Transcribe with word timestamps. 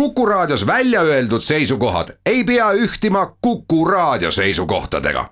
Kuku 0.00 0.26
Raadios 0.26 0.66
välja 0.66 1.00
öeldud 1.00 1.40
seisukohad 1.40 2.08
ei 2.26 2.44
pea 2.44 2.72
ühtima 2.72 3.36
Kuku 3.40 3.84
Raadio 3.84 4.30
seisukohtadega. 4.30 5.28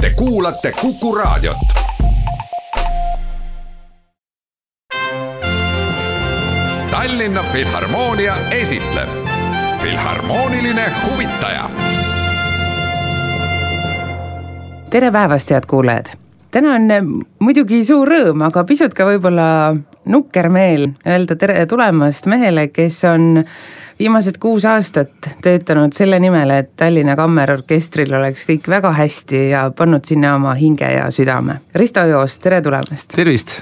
Te 0.00 0.10
kuulate 0.16 0.72
Kuku 0.80 1.14
Raadiot. 1.14 1.56
Tallinna 6.90 7.42
Filharmoonia 7.52 8.34
esitleb 8.50 9.08
Filharmooniline 9.82 10.92
huvitaja. 11.06 11.70
tere 14.90 15.10
päevast, 15.10 15.50
head 15.50 15.66
kuulajad! 15.66 16.06
täna 16.50 16.74
on 16.74 17.24
muidugi 17.38 17.84
suur 17.84 18.08
rõõm, 18.08 18.44
aga 18.46 18.64
pisut 18.64 18.94
ka 18.94 19.08
võib-olla 19.08 19.74
nukker 20.04 20.48
meel 20.52 20.90
öelda 21.06 21.36
tere 21.36 21.66
tulemast 21.66 22.26
mehele, 22.30 22.68
kes 22.72 23.02
on 23.08 23.44
viimased 23.98 24.38
kuus 24.42 24.64
aastat 24.66 25.30
töötanud 25.42 25.94
selle 25.96 26.18
nimel, 26.22 26.50
et 26.50 26.72
Tallinna 26.76 27.16
Kammerorkestril 27.16 28.14
oleks 28.14 28.46
kõik 28.48 28.68
väga 28.68 28.92
hästi 28.96 29.44
ja 29.52 29.68
pannud 29.76 30.04
sinna 30.04 30.34
oma 30.38 30.54
hinge 30.58 30.88
ja 30.90 31.06
südame. 31.14 31.60
Risto 31.74 32.04
Joos, 32.10 32.38
tere 32.42 32.62
tulemast! 32.62 33.14
tervist! 33.14 33.60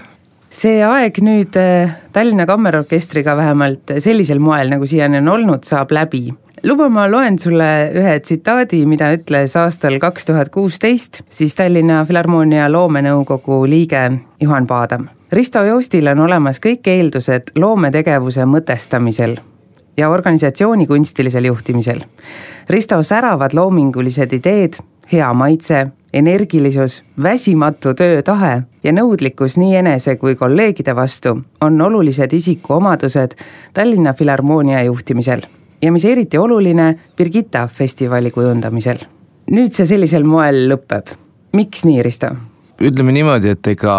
see 0.52 0.82
aeg 0.84 1.16
nüüd 1.24 1.56
äh, 1.56 1.92
Tallinna 2.12 2.46
Kammerorkestriga 2.48 3.36
vähemalt 3.36 3.94
sellisel 4.04 4.40
moel, 4.42 4.72
nagu 4.72 4.88
siiani 4.88 5.22
on 5.22 5.30
olnud, 5.32 5.64
saab 5.64 5.94
läbi 5.96 6.26
luba, 6.62 6.88
ma 6.88 7.06
loen 7.10 7.38
sulle 7.38 7.90
ühe 7.94 8.18
tsitaadi, 8.20 8.84
mida 8.86 9.10
ütles 9.16 9.56
aastal 9.58 9.98
kaks 10.02 10.28
tuhat 10.28 10.50
kuusteist 10.54 11.22
siis 11.30 11.54
Tallinna 11.58 12.04
Filharmoonia 12.06 12.68
loomenõukogu 12.72 13.64
liige 13.68 14.02
Juhan 14.40 14.66
Paadam. 14.66 15.08
Risto 15.32 15.64
Joostil 15.64 16.06
on 16.12 16.20
olemas 16.26 16.60
kõik 16.62 16.86
eeldused 16.92 17.54
loometegevuse 17.56 18.46
mõtestamisel 18.46 19.38
ja 19.96 20.10
organisatsiooni 20.10 20.86
kunstilisel 20.86 21.48
juhtimisel. 21.50 22.04
Risto 22.70 23.00
säravad 23.02 23.56
loomingulised 23.56 24.32
ideed, 24.32 24.78
hea 25.12 25.32
maitse, 25.34 25.86
energilisus, 26.12 27.00
väsimatu 27.22 27.94
töötahe 27.96 28.52
ja 28.84 28.92
nõudlikkus 28.92 29.56
nii 29.58 29.80
enese 29.80 30.16
kui 30.20 30.36
kolleegide 30.36 30.94
vastu 30.96 31.40
on 31.60 31.80
olulised 31.80 32.32
isikuomadused 32.32 33.34
Tallinna 33.74 34.12
Filharmoonia 34.14 34.84
juhtimisel 34.84 35.48
ja 35.82 35.92
mis 35.92 36.04
eriti 36.04 36.38
oluline, 36.38 36.94
Birgitta 37.16 37.66
festivali 37.68 38.30
kujundamisel. 38.30 39.02
nüüd 39.52 39.74
see 39.74 39.86
sellisel 39.86 40.24
moel 40.24 40.68
lõpeb, 40.70 41.10
miks 41.52 41.84
nii, 41.84 42.02
Risto? 42.02 42.30
ütleme 42.82 43.12
niimoodi, 43.14 43.52
et 43.52 43.66
ega 43.74 43.94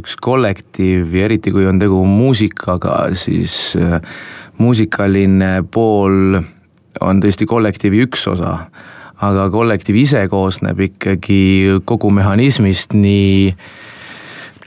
üks 0.00 0.16
kollektiiv 0.22 1.12
ja 1.16 1.26
eriti 1.28 1.52
kui 1.52 1.66
on 1.68 1.80
tegu 1.80 2.04
muusikaga, 2.08 3.10
siis 3.18 3.74
äh, 3.76 4.00
muusikaline 4.58 5.64
pool 5.72 6.38
on 7.00 7.22
tõesti 7.22 7.48
kollektiivi 7.48 8.04
üks 8.06 8.28
osa. 8.30 8.58
aga 9.24 9.48
kollektiiv 9.50 9.96
ise 9.96 10.26
koosneb 10.28 10.80
ikkagi 10.80 11.80
kogu 11.88 12.10
mehhanismist 12.12 12.92
nii 12.94 13.54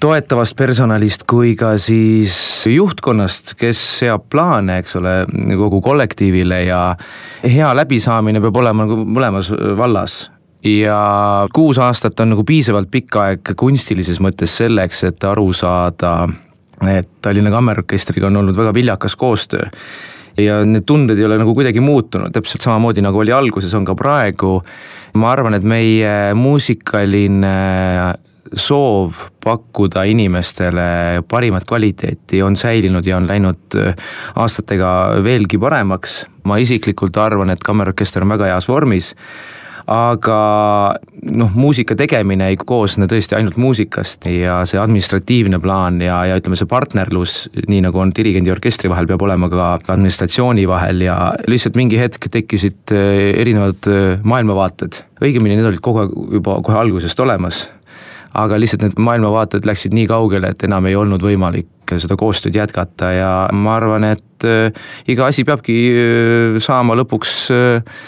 toetavast 0.02 0.56
personalist 0.58 1.26
kui 1.30 1.56
ka 1.58 1.74
siis 1.82 2.38
juhtkonnast, 2.70 3.56
kes 3.60 3.82
seab 4.02 4.28
plaane, 4.32 4.80
eks 4.82 4.98
ole, 5.00 5.14
kogu 5.58 5.82
kollektiivile 5.82 6.64
ja 6.68 6.82
hea 7.44 7.70
läbisaamine 7.78 8.42
peab 8.44 8.60
olema 8.62 8.86
nagu 8.86 9.00
mõlemas 9.06 9.52
vallas 9.78 10.26
ja 10.66 11.00
kuus 11.54 11.80
aastat 11.82 12.20
on 12.20 12.34
nagu 12.36 12.44
piisavalt 12.48 12.92
pikk 12.92 13.18
aeg 13.22 13.54
kunstilises 13.58 14.22
mõttes 14.24 14.58
selleks, 14.60 15.04
et 15.08 15.24
aru 15.26 15.50
saada, 15.56 16.28
et 16.90 17.10
Tallinna 17.22 17.54
Kammerorkestriga 17.54 18.30
on 18.30 18.44
olnud 18.44 18.58
väga 18.58 18.74
viljakas 18.76 19.16
koostöö 19.16 19.70
ja 20.38 20.60
need 20.66 20.86
tunded 20.86 21.18
ei 21.18 21.26
ole 21.26 21.40
nagu 21.42 21.54
kuidagi 21.58 21.82
muutunud, 21.82 22.30
täpselt 22.34 22.66
samamoodi 22.66 23.02
nagu 23.02 23.24
oli 23.24 23.34
alguses, 23.34 23.74
on 23.74 23.86
ka 23.86 23.96
praegu. 23.98 24.62
ma 25.18 25.32
arvan, 25.32 25.56
et 25.58 25.64
meie 25.66 26.34
muusikaline 26.38 27.54
soov 28.56 29.28
pakkuda 29.44 30.04
inimestele 30.08 31.24
parimat 31.30 31.68
kvaliteeti 31.68 32.42
on 32.44 32.56
säilinud 32.56 33.06
ja 33.06 33.18
on 33.18 33.28
läinud 33.28 33.76
äh, 33.76 33.96
aastatega 34.36 34.90
veelgi 35.24 35.58
paremaks. 35.58 36.26
ma 36.48 36.58
isiklikult 36.58 37.18
arvan, 37.18 37.50
et 37.50 37.64
kammerorkester 37.64 38.24
on 38.24 38.30
väga 38.30 38.54
heas 38.54 38.68
vormis 38.70 39.16
aga 39.88 40.38
noh, 41.32 41.54
muusika 41.56 41.96
tegemine 41.98 42.50
ei 42.52 42.58
koosne 42.60 43.08
tõesti 43.08 43.38
ainult 43.38 43.56
muusikast 43.62 44.28
ja 44.28 44.60
see 44.68 44.80
administratiivne 44.82 45.62
plaan 45.64 46.02
ja, 46.04 46.20
ja 46.28 46.36
ütleme, 46.40 46.60
see 46.60 46.68
partnerlus, 46.70 47.38
nii 47.72 47.86
nagu 47.86 48.02
on 48.04 48.12
dirigendi 48.16 48.52
ja 48.52 48.58
orkestri 48.58 48.92
vahel, 48.92 49.08
peab 49.08 49.24
olema 49.24 49.50
ka 49.52 49.70
administratsiooni 49.96 50.68
vahel 50.68 51.06
ja 51.08 51.18
lihtsalt 51.48 51.80
mingi 51.80 52.00
hetk 52.02 52.28
tekkisid 52.34 52.96
äh, 52.96 53.32
erinevad 53.46 53.88
äh, 53.92 54.28
maailmavaated. 54.28 55.02
õigemini 55.24 55.56
need 55.56 55.72
olid 55.72 55.84
kogu 55.84 56.04
aeg 56.04 56.20
juba 56.38 56.60
kohe 56.68 56.84
algusest 56.84 57.24
olemas 57.24 57.64
aga 58.38 58.60
lihtsalt 58.60 58.86
need 58.86 59.00
maailmavaated 59.02 59.66
läksid 59.68 59.96
nii 59.98 60.06
kaugele, 60.10 60.52
et 60.54 60.64
enam 60.68 60.86
ei 60.90 60.96
olnud 60.98 61.24
võimalik 61.24 61.96
seda 61.98 62.18
koostööd 62.20 62.58
jätkata. 62.58 63.12
Ja 63.16 63.32
ma 63.56 63.78
arvan, 63.80 64.06
et 64.12 64.48
äh, 64.48 64.72
iga 65.10 65.30
asi 65.32 65.46
peabki 65.48 65.78
äh, 65.90 66.58
saama 66.64 66.98
lõpuks 67.00 67.36
äh, 67.56 68.00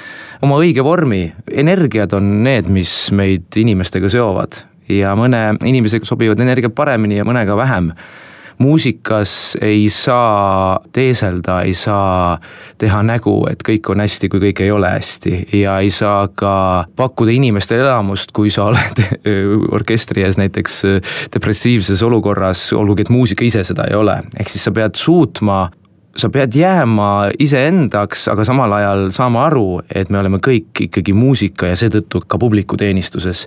oma 0.46 0.60
õige 0.62 0.86
vormi, 0.86 1.26
energiad 1.52 2.14
on 2.18 2.40
need, 2.46 2.70
mis 2.72 2.94
meid 3.16 3.60
inimestega 3.60 4.12
seovad. 4.12 4.64
Ja 4.90 5.14
mõne 5.18 5.54
inimesega 5.70 6.08
sobivad 6.08 6.40
energiat 6.42 6.74
paremini 6.78 7.20
ja 7.20 7.28
mõnega 7.28 7.58
vähem 7.60 7.92
muusikas 8.60 9.58
ei 9.62 9.88
saa 9.90 10.80
teeselda, 10.92 11.62
ei 11.62 11.74
saa 11.74 12.38
teha 12.78 13.02
nägu, 13.08 13.36
et 13.52 13.64
kõik 13.66 13.92
on 13.92 14.04
hästi, 14.04 14.30
kui 14.30 14.44
kõik 14.44 14.62
ei 14.66 14.72
ole 14.72 14.92
hästi. 14.92 15.34
Ja 15.62 15.80
ei 15.84 15.90
saa 15.94 16.28
ka 16.28 16.54
pakkuda 17.00 17.34
inimestele 17.36 17.86
elamust, 17.88 18.34
kui 18.36 18.52
sa 18.54 18.68
oled 18.70 19.04
orkestri 19.78 20.28
ees 20.28 20.40
näiteks 20.40 20.82
depressiivses 21.34 22.04
olukorras, 22.04 22.70
olgugi 22.76 23.08
et 23.08 23.14
muusika 23.14 23.48
ise 23.48 23.64
seda 23.68 23.88
ei 23.90 23.98
ole, 23.98 24.20
ehk 24.40 24.52
siis 24.52 24.68
sa 24.68 24.76
pead 24.76 25.00
suutma 25.00 25.70
sa 26.18 26.30
pead 26.34 26.56
jääma 26.58 27.30
iseendaks, 27.40 28.28
aga 28.32 28.44
samal 28.48 28.74
ajal 28.80 29.10
saama 29.16 29.46
aru, 29.48 29.80
et 29.96 30.10
me 30.10 30.20
oleme 30.20 30.40
kõik 30.44 30.84
ikkagi 30.88 31.14
muusika 31.14 31.70
ja 31.70 31.78
seetõttu 31.80 32.24
ka 32.28 32.40
publiku 32.42 32.78
teenistuses. 32.78 33.46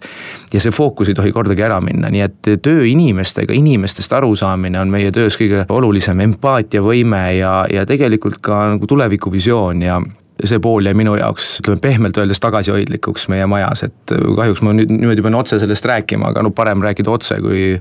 ja 0.53 0.61
see 0.61 0.71
fookus 0.71 1.09
ei 1.09 1.15
tohi 1.19 1.33
kordagi 1.33 1.63
ära 1.63 1.81
minna, 1.81 2.11
nii 2.11 2.23
et 2.23 2.51
töö 2.63 2.87
inimestega, 2.87 3.53
inimestest 3.53 4.13
arusaamine 4.13 4.81
on 4.81 4.91
meie 4.91 5.13
töös 5.13 5.37
kõige 5.41 5.67
olulisem, 5.69 6.21
empaatiavõime 6.21 7.23
ja, 7.37 7.55
ja 7.73 7.87
tegelikult 7.87 8.39
ka 8.41 8.65
nagu 8.77 8.87
tulevikuvisioon 8.87 9.83
ja 9.83 10.01
see 10.45 10.59
pool 10.63 10.87
jäi 10.87 10.95
minu 10.97 11.15
jaoks, 11.19 11.59
ütleme 11.63 11.81
pehmelt 11.83 12.19
öeldes 12.19 12.41
tagasihoidlikuks 12.43 13.29
meie 13.31 13.47
majas, 13.51 13.85
et 13.87 14.15
kahjuks 14.15 14.63
ma 14.67 14.75
nüüd 14.77 14.91
niimoodi 14.91 15.23
pean 15.23 15.39
otse 15.39 15.59
sellest 15.63 15.87
rääkima, 15.87 16.33
aga 16.33 16.43
no 16.47 16.51
parem 16.57 16.83
rääkida 16.83 17.11
otse 17.13 17.39
kui, 17.43 17.77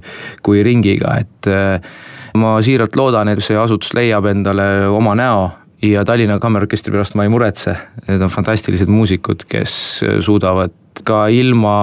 kui 0.45 0.63
ringiga, 0.65 1.15
et 1.21 1.49
ma 2.37 2.57
siiralt 2.63 2.95
loodan, 2.95 3.31
et 3.31 3.41
see 3.43 3.57
asutus 3.59 3.93
leiab 3.97 4.27
endale 4.31 4.87
oma 4.91 5.15
näo 5.17 5.49
ja 5.81 6.05
Tallinna 6.05 6.39
Kammerorkestri 6.39 6.93
pärast 6.93 7.17
ma 7.17 7.25
ei 7.25 7.33
muretse, 7.33 7.73
need 8.07 8.21
on 8.21 8.31
fantastilised 8.31 8.91
muusikud, 8.91 9.45
kes 9.49 9.73
suudavad 10.23 11.03
ka 11.07 11.25
ilma 11.33 11.75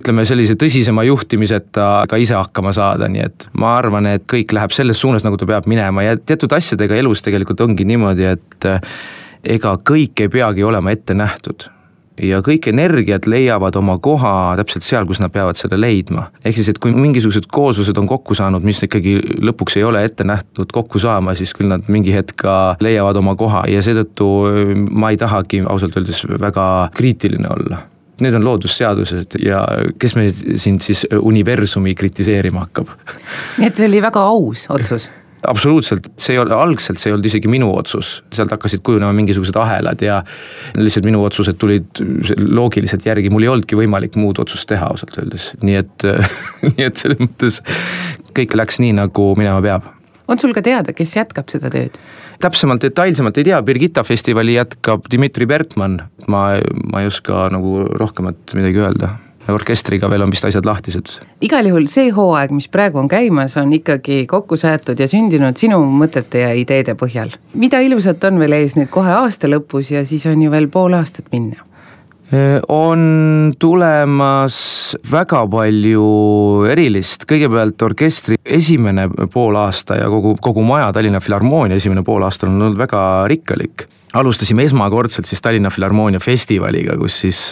ütleme 0.00 0.24
sellise 0.24 0.56
tõsisema 0.58 1.04
juhtimiseta 1.04 1.88
ka 2.08 2.18
ise 2.20 2.34
hakkama 2.38 2.72
saada, 2.76 3.08
nii 3.12 3.24
et 3.26 3.46
ma 3.60 3.74
arvan, 3.76 4.08
et 4.08 4.24
kõik 4.30 4.54
läheb 4.56 4.72
selles 4.74 5.00
suunas, 5.00 5.24
nagu 5.26 5.36
ta 5.36 5.48
peab 5.48 5.68
minema. 5.68 6.06
Ja 6.06 6.16
teatud 6.16 6.52
asjadega 6.56 6.96
elus 6.96 7.20
tegelikult 7.26 7.60
ongi 7.60 7.84
niimoodi, 7.88 8.30
et 8.32 8.70
ega 9.44 9.76
kõik 9.76 10.24
ei 10.24 10.32
peagi 10.32 10.64
olema 10.64 10.96
ette 10.96 11.16
nähtud 11.16 11.68
ja 12.22 12.40
kõik 12.44 12.70
energiat 12.72 13.26
leiavad 13.30 13.76
oma 13.80 13.96
koha 14.02 14.54
täpselt 14.60 14.86
seal, 14.86 15.06
kus 15.08 15.20
nad 15.22 15.32
peavad 15.34 15.58
selle 15.58 15.78
leidma. 15.80 16.28
ehk 16.44 16.58
siis, 16.58 16.70
et 16.72 16.80
kui 16.82 16.92
mingisugused 16.94 17.48
kooslused 17.52 17.98
on 17.98 18.08
kokku 18.10 18.34
saanud, 18.38 18.64
mis 18.66 18.82
ikkagi 18.86 19.18
lõpuks 19.40 19.78
ei 19.80 19.86
ole 19.86 20.04
ette 20.04 20.24
nähtud 20.24 20.72
kokku 20.72 21.02
saama, 21.02 21.34
siis 21.34 21.54
küll 21.56 21.70
nad 21.70 21.88
mingi 21.88 22.14
hetk 22.14 22.36
ka 22.44 22.56
leiavad 22.80 23.20
oma 23.20 23.36
koha 23.36 23.64
ja 23.70 23.82
seetõttu 23.84 24.28
ma 24.90 25.12
ei 25.12 25.20
tahagi 25.20 25.64
ausalt 25.66 25.96
öeldes 25.96 26.24
väga 26.40 26.66
kriitiline 26.96 27.48
olla 27.50 27.84
need 28.20 28.34
on 28.36 28.44
loodusseadused 28.44 29.38
ja 29.40 29.62
kes 29.98 30.16
meil 30.18 30.34
sind 30.60 30.84
siis 30.84 31.06
universumi 31.16 31.94
kritiseerima 31.96 32.66
hakkab. 32.66 32.92
nii 33.60 33.70
et 33.70 33.80
see 33.80 33.88
oli 33.88 34.02
väga 34.04 34.26
aus 34.28 34.66
otsus 34.68 35.08
absoluutselt, 35.48 36.10
see 36.20 36.34
ei 36.34 36.40
ole, 36.42 36.54
algselt 36.56 37.00
see 37.00 37.10
ei 37.10 37.14
olnud 37.16 37.28
isegi 37.30 37.50
minu 37.50 37.70
otsus, 37.74 38.18
sealt 38.34 38.52
hakkasid 38.54 38.82
kujunema 38.86 39.12
mingisugused 39.16 39.56
ahelad 39.60 40.02
ja 40.04 40.20
lihtsalt 40.76 41.08
minu 41.08 41.22
otsused 41.24 41.58
tulid 41.60 42.02
loogiliselt 42.40 43.06
järgi, 43.08 43.32
mul 43.32 43.46
ei 43.46 43.52
olnudki 43.52 43.78
võimalik 43.78 44.18
muud 44.20 44.42
otsust 44.42 44.68
teha 44.70 44.90
ausalt 44.92 45.16
öeldes, 45.20 45.50
nii 45.64 45.78
et 45.80 46.08
nii 46.72 46.86
et 46.86 47.00
selles 47.00 47.22
mõttes 47.22 47.62
kõik 48.36 48.56
läks 48.58 48.82
nii, 48.82 48.92
nagu 49.00 49.30
minema 49.38 49.62
peab. 49.64 49.88
on 50.28 50.38
sul 50.38 50.52
ka 50.56 50.62
teada, 50.66 50.92
kes 50.96 51.16
jätkab 51.16 51.48
seda 51.52 51.72
tööd? 51.72 51.96
täpsemalt, 52.40 52.84
detailsemalt 52.84 53.40
ei 53.40 53.50
tea, 53.50 53.62
Birgitta 53.62 54.04
festivali 54.04 54.54
jätkab 54.58 55.08
Dmitri 55.12 55.48
Bertmann, 55.48 56.04
ma, 56.28 56.44
ma 56.92 57.02
ei 57.02 57.10
oska 57.10 57.48
nagu 57.52 57.82
rohkemat 58.00 58.56
midagi 58.58 58.84
öelda 58.84 59.16
orkestriga 59.54 60.10
veel 60.10 60.24
on 60.26 60.32
vist 60.32 60.44
asjad 60.44 60.66
lahtised. 60.66 61.16
igal 61.40 61.66
juhul 61.66 61.88
see 61.90 62.10
hooaeg, 62.14 62.52
mis 62.54 62.68
praegu 62.68 62.98
on 63.02 63.08
käimas, 63.08 63.56
on 63.60 63.72
ikkagi 63.72 64.24
kokku 64.30 64.56
seatud 64.60 65.00
ja 65.00 65.08
sündinud 65.10 65.56
sinu 65.60 65.80
mõtete 66.02 66.44
ja 66.44 66.52
ideede 66.54 66.94
põhjal. 66.94 67.34
mida 67.54 67.80
ilusat 67.80 68.24
on 68.24 68.38
veel 68.38 68.58
ees 68.60 68.76
nüüd 68.76 68.90
kohe 68.90 69.12
aasta 69.22 69.48
lõpus 69.48 69.94
ja 69.94 70.04
siis 70.04 70.26
on 70.26 70.42
ju 70.42 70.50
veel 70.50 70.68
pool 70.68 70.94
aastat 70.98 71.30
minna? 71.32 71.69
On 72.68 73.00
tulemas 73.58 74.56
väga 75.10 75.42
palju 75.50 76.04
erilist, 76.70 77.26
kõigepealt 77.30 77.82
orkestri 77.82 78.38
esimene 78.44 79.08
poolaasta 79.32 79.98
ja 79.98 80.10
kogu, 80.12 80.36
kogu 80.42 80.62
maja 80.66 80.92
Tallinna 80.94 81.20
Filharmoonia 81.20 81.80
esimene 81.80 82.04
poolaasta 82.06 82.46
on 82.46 82.60
olnud 82.60 82.78
väga 82.78 83.02
rikkalik. 83.30 83.86
alustasime 84.12 84.62
esmakordselt 84.62 85.26
siis 85.26 85.42
Tallinna 85.42 85.70
Filharmoonia 85.70 86.20
festivaliga, 86.20 86.96
kus 86.98 87.20
siis 87.20 87.50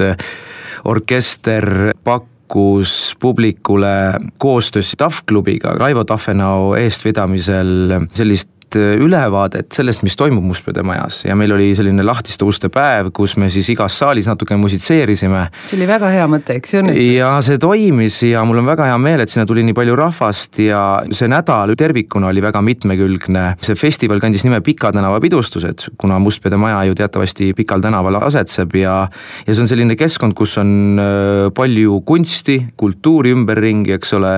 orkester 0.85 1.93
pakkus 2.05 3.17
publikule 3.21 4.13
koostöös 4.39 4.95
TAF 4.99 5.23
klubiga 5.27 5.75
Raivo 5.79 6.05
Tafenau 6.05 6.75
eestvedamisel 6.75 8.07
sellist 8.15 8.49
Äh, 8.49 8.58
ülevaadet 8.77 9.73
sellest, 9.73 10.03
mis 10.07 10.17
toimub 10.19 10.45
Mustpeade 10.45 10.83
majas 10.87 11.23
ja 11.27 11.37
meil 11.39 11.53
oli 11.55 11.71
selline 11.79 12.05
lahtiste 12.05 12.47
uste 12.49 12.71
päev, 12.73 13.11
kus 13.17 13.37
me 13.41 13.49
siis 13.53 13.69
igas 13.73 13.97
saalis 13.99 14.29
natukene 14.29 14.61
musitseerisime. 14.61 15.47
see 15.69 15.79
oli 15.79 15.89
väga 15.89 16.11
hea 16.13 16.27
mõte, 16.31 16.59
eks 16.59 16.75
see 16.75 16.83
õnnestus? 16.83 17.11
ja 17.17 17.31
see 17.45 17.61
toimis 17.63 18.21
ja 18.29 18.45
mul 18.49 18.63
on 18.63 18.69
väga 18.69 18.91
hea 18.91 18.99
meel, 19.03 19.25
et 19.25 19.33
sinna 19.33 19.47
tuli 19.49 19.65
nii 19.67 19.77
palju 19.77 19.97
rahvast 19.99 20.61
ja 20.63 20.83
see 21.11 21.31
nädal 21.31 21.75
tervikuna 21.79 22.33
oli 22.33 22.45
väga 22.45 22.63
mitmekülgne. 22.65 23.45
see 23.63 23.79
festival 23.79 24.21
kandis 24.21 24.45
nime 24.45 24.61
Pika 24.65 24.93
tänava 24.93 25.21
pidustused, 25.23 25.89
kuna 25.97 26.19
Mustpeade 26.23 26.59
maja 26.61 26.83
ju 26.89 26.99
teatavasti 26.99 27.53
Pikal 27.57 27.81
tänaval 27.85 28.21
asetseb 28.23 28.75
ja 28.77 28.99
ja 29.47 29.55
see 29.55 29.63
on 29.63 29.71
selline 29.71 29.97
keskkond, 29.99 30.35
kus 30.39 30.57
on 30.61 31.01
äh, 31.01 31.49
palju 31.55 32.01
kunsti, 32.09 32.59
kultuuri 32.81 33.33
ümberringi, 33.37 33.95
eks 33.97 34.15
ole, 34.19 34.35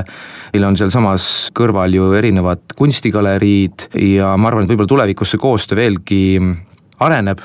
meil 0.55 0.67
on 0.69 0.79
sealsamas 0.79 1.25
kõrval 1.57 1.95
ju 1.95 2.11
erinevad 2.19 2.75
kunstigaleriid 2.79 3.89
ja 4.01 4.20
ja 4.21 4.35
ma 4.37 4.51
arvan, 4.51 4.67
et 4.67 4.75
võib-olla 4.75 4.95
tulevikus 4.97 5.35
see 5.35 5.41
koostöö 5.43 5.81
veelgi 5.81 6.21
areneb 7.01 7.43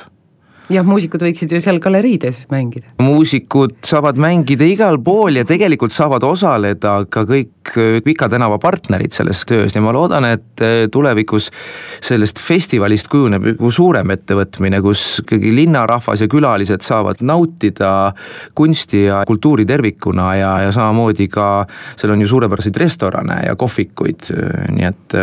jah, 0.74 0.86
muusikud 0.86 1.22
võiksid 1.25 1.54
ju 1.54 1.62
seal 1.63 1.80
galeriides 1.83 2.45
mängida. 2.54 2.94
muusikud 3.01 3.77
saavad 3.86 4.19
mängida 4.22 4.68
igal 4.68 5.00
pool 5.04 5.39
ja 5.39 5.45
tegelikult 5.48 5.95
saavad 5.95 6.25
osaleda 6.25 6.98
ka 7.10 7.25
kõik 7.30 7.51
Pika 8.03 8.29
tänava 8.29 8.57
partnerid 8.62 9.13
selles 9.15 9.44
töös 9.47 9.75
ja 9.75 9.81
ma 9.83 9.94
loodan, 9.95 10.27
et 10.29 10.63
eh, 10.63 10.85
tulevikus 10.91 11.50
sellest 12.03 12.39
festivalist 12.41 13.09
kujuneb 13.12 13.50
nagu 13.51 13.71
suurem 13.73 14.13
ettevõtmine, 14.15 14.81
kus 14.85 15.03
ikkagi 15.23 15.53
linnarahvas 15.56 16.23
ja 16.23 16.29
külalised 16.31 16.85
saavad 16.85 17.23
nautida 17.25 17.91
kunsti 18.57 19.06
ja 19.07 19.23
kultuuri 19.27 19.65
tervikuna 19.69 20.29
ja, 20.39 20.51
ja 20.65 20.73
samamoodi 20.75 21.27
ka 21.31 21.50
seal 21.97 22.15
on 22.15 22.23
ju 22.23 22.29
suurepäraseid 22.35 22.77
restorane 22.81 23.41
ja 23.47 23.56
kohvikuid, 23.59 24.31
nii 24.75 24.88
et 24.89 25.17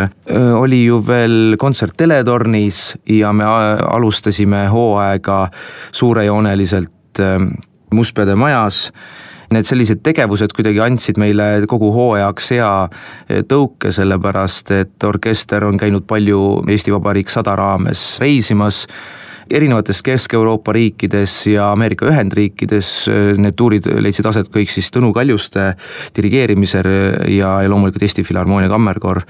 oli 0.59 0.83
ju 0.85 0.99
veel 1.07 1.57
kontsert 1.61 1.97
Teletornis 1.97 2.93
ja 3.09 3.33
me 3.33 3.45
alustasime 3.47 4.65
hooaega 4.71 5.45
suurejooneliselt 5.91 7.21
Mustpeade 7.93 8.35
majas 8.35 8.87
need 9.53 9.67
sellised 9.67 10.03
tegevused 10.05 10.53
kuidagi 10.55 10.81
andsid 10.83 11.19
meile 11.21 11.65
kogu 11.69 11.91
hooajaks 11.95 12.53
hea 12.55 12.69
äh, 12.83 13.43
tõuke, 13.49 13.93
sellepärast 13.95 14.73
et 14.75 15.07
orkester 15.07 15.65
on 15.67 15.79
käinud 15.81 16.07
palju 16.09 16.63
Eesti 16.69 16.93
Vabariik 16.93 17.31
sada 17.33 17.55
raames 17.59 18.03
reisimas, 18.23 18.83
erinevates 19.53 19.99
Kesk-Euroopa 20.05 20.73
riikides 20.75 21.35
ja 21.51 21.71
Ameerika 21.73 22.07
Ühendriikides, 22.09 22.91
äh, 23.11 23.33
need 23.41 23.57
tuurid 23.59 23.89
leidsid 24.01 24.29
aset 24.29 24.51
kõik 24.53 24.71
siis 24.73 24.91
Tõnu 24.93 25.13
Kaljuste 25.15 25.73
dirigeerimisel 26.17 26.91
ja, 27.37 27.57
ja 27.63 27.71
loomulikult 27.71 28.07
Eesti 28.09 28.25
Filharmoonia 28.27 28.71
Kammerkoor 28.71 29.23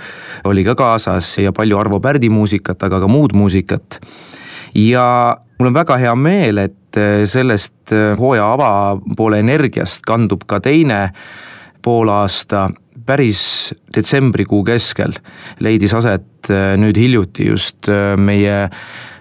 oli 0.50 0.66
ka 0.68 0.78
kaasas 0.80 1.36
ja 1.44 1.56
palju 1.56 1.80
Arvo 1.80 2.00
Pärdi 2.04 2.32
muusikat, 2.34 2.84
aga 2.88 3.04
ka 3.04 3.12
muud 3.12 3.36
muusikat. 3.38 4.00
Ja 4.74 5.38
mul 5.60 5.70
on 5.70 5.76
väga 5.76 5.98
hea 6.02 6.14
meel, 6.18 6.62
et 6.64 7.00
eh, 7.00 7.24
sellest 7.30 7.94
eh, 7.94 8.14
hooaja 8.20 8.48
avapoole 8.56 9.42
energiast 9.44 10.06
kandub 10.08 10.48
ka 10.50 10.62
teine 10.64 11.08
poolaasta. 11.84 12.70
Päris 13.04 13.74
detsembrikuu 13.92 14.62
keskel 14.64 15.12
leidis 15.64 15.92
aset 15.98 16.52
eh, 16.54 16.76
nüüd 16.80 16.98
hiljuti 17.00 17.50
just 17.50 17.90
meie 18.18 18.68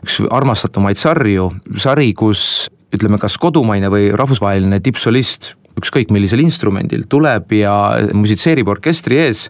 üks 0.02 0.20
armastatumaid 0.30 1.00
sarju, 1.00 1.48
sari, 1.82 2.12
kus 2.14 2.68
ütleme, 2.92 3.18
kas 3.18 3.38
kodumaine 3.40 3.88
või 3.90 4.10
rahvusvaheline 4.14 4.80
tippsolist, 4.84 5.54
ükskõik 5.78 6.12
millisel 6.12 6.42
instrumendil, 6.44 7.06
tuleb 7.10 7.52
ja 7.56 7.72
musitseerib 8.16 8.68
orkestri 8.72 9.22
ees. 9.26 9.48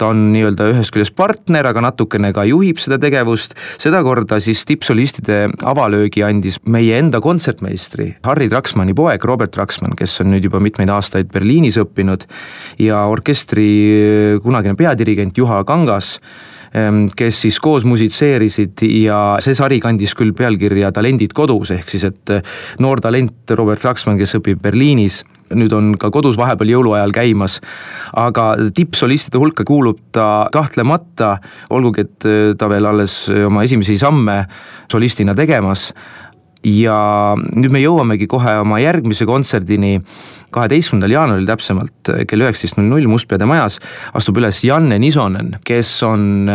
ta 0.00 0.06
on 0.08 0.30
nii-öelda 0.32 0.70
ühest 0.70 0.94
küljest 0.94 1.12
partner, 1.18 1.66
aga 1.66 1.82
natukene 1.84 2.30
ka 2.32 2.46
juhib 2.48 2.78
seda 2.80 2.96
tegevust, 3.02 3.52
sedakorda 3.82 4.38
siis 4.40 4.62
tippsolistide 4.64 5.50
avalöögi 5.66 6.22
andis 6.24 6.56
meie 6.64 6.96
enda 6.96 7.20
kontsertmeistri, 7.20 8.14
Harri 8.24 8.48
Traksmanni 8.48 8.94
poeg 8.96 9.24
Robert 9.28 9.52
Traksmann, 9.52 9.98
kes 9.98 10.14
on 10.22 10.30
nüüd 10.32 10.46
juba 10.46 10.62
mitmeid 10.62 10.88
aastaid 10.94 11.28
Berliinis 11.34 11.76
õppinud. 11.82 12.24
ja 12.78 13.02
orkestri 13.10 14.40
kunagine 14.42 14.78
peadirigent 14.78 15.36
Juha 15.36 15.64
Kangas 15.68 16.20
ehm, 16.72 17.10
kes 17.16 17.42
siis 17.42 17.58
koos 17.60 17.84
musitseerisid 17.84 18.80
ja 19.02 19.36
see 19.42 19.54
sari 19.58 19.80
kandis 19.80 20.14
küll 20.14 20.32
pealkirja 20.32 20.92
Talendid 20.92 21.34
kodus, 21.36 21.74
ehk 21.76 21.90
siis 21.90 22.06
et 22.08 22.34
noor 22.78 23.00
talent 23.04 23.52
Robert 23.58 23.82
Traksmann, 23.82 24.18
kes 24.18 24.38
õpib 24.38 24.62
Berliinis 24.62 25.24
nüüd 25.54 25.72
on 25.74 25.92
ka 26.00 26.10
kodus 26.14 26.38
vahepeal 26.38 26.74
jõuluajal 26.74 27.14
käimas. 27.14 27.60
aga 28.16 28.56
tippsolistide 28.74 29.38
hulka 29.38 29.64
kuulub 29.64 29.98
ta 30.12 30.48
kahtlemata, 30.52 31.38
olgugi 31.70 32.00
et 32.06 32.26
äh, 32.26 32.54
ta 32.58 32.68
veel 32.68 32.86
alles 32.86 33.28
äh, 33.28 33.46
oma 33.46 33.62
esimesi 33.62 33.98
samme 33.98 34.44
solistina 34.90 35.34
tegemas. 35.34 35.92
Ja 36.66 36.98
nüüd 37.56 37.72
me 37.72 37.80
jõuamegi 37.80 38.28
kohe 38.30 38.58
oma 38.60 38.80
järgmise 38.82 39.26
kontserdini 39.28 39.98
kaheteistkümnendal 40.50 41.14
jaanuaril 41.14 41.46
täpsemalt 41.48 42.10
kell 42.28 42.44
üheksateist 42.44 42.78
null 42.80 42.90
null 42.90 43.08
Mustpeade 43.10 43.46
majas 43.48 43.78
astub 44.18 44.40
üles 44.40 44.58
Janne 44.66 44.98
Nisonen, 45.00 45.54
kes 45.64 45.92
on 46.06 46.50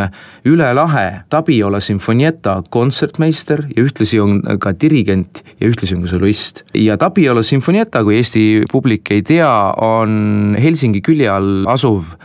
üle 0.46 0.69
lahe 0.75 1.06
Tabiola 1.31 1.80
sinfonieta 1.84 2.60
kontsertmeister 2.74 3.66
ja 3.72 3.86
ühtlasi 3.88 4.19
on 4.22 4.42
ka 4.62 4.75
dirigent 4.78 5.42
ja 5.62 5.69
ühtlasi 5.72 5.98
on 5.98 6.06
ka 6.06 6.12
solist. 6.12 6.66
ja 6.75 7.00
Tabiola 7.01 7.44
sinfonieta, 7.44 8.04
kui 8.04 8.19
Eesti 8.19 8.66
publik 8.72 9.12
ei 9.16 9.24
tea, 9.25 9.51
on 9.81 10.58
Helsingi 10.60 11.01
külje 11.06 11.31
all 11.31 11.69
asuv 11.72 12.16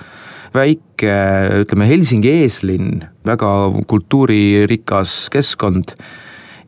väike, 0.54 1.14
ütleme 1.62 1.86
Helsingi 1.86 2.32
eeslinn, 2.42 3.04
väga 3.26 3.52
kultuuririkas 3.88 5.28
keskkond 5.30 5.94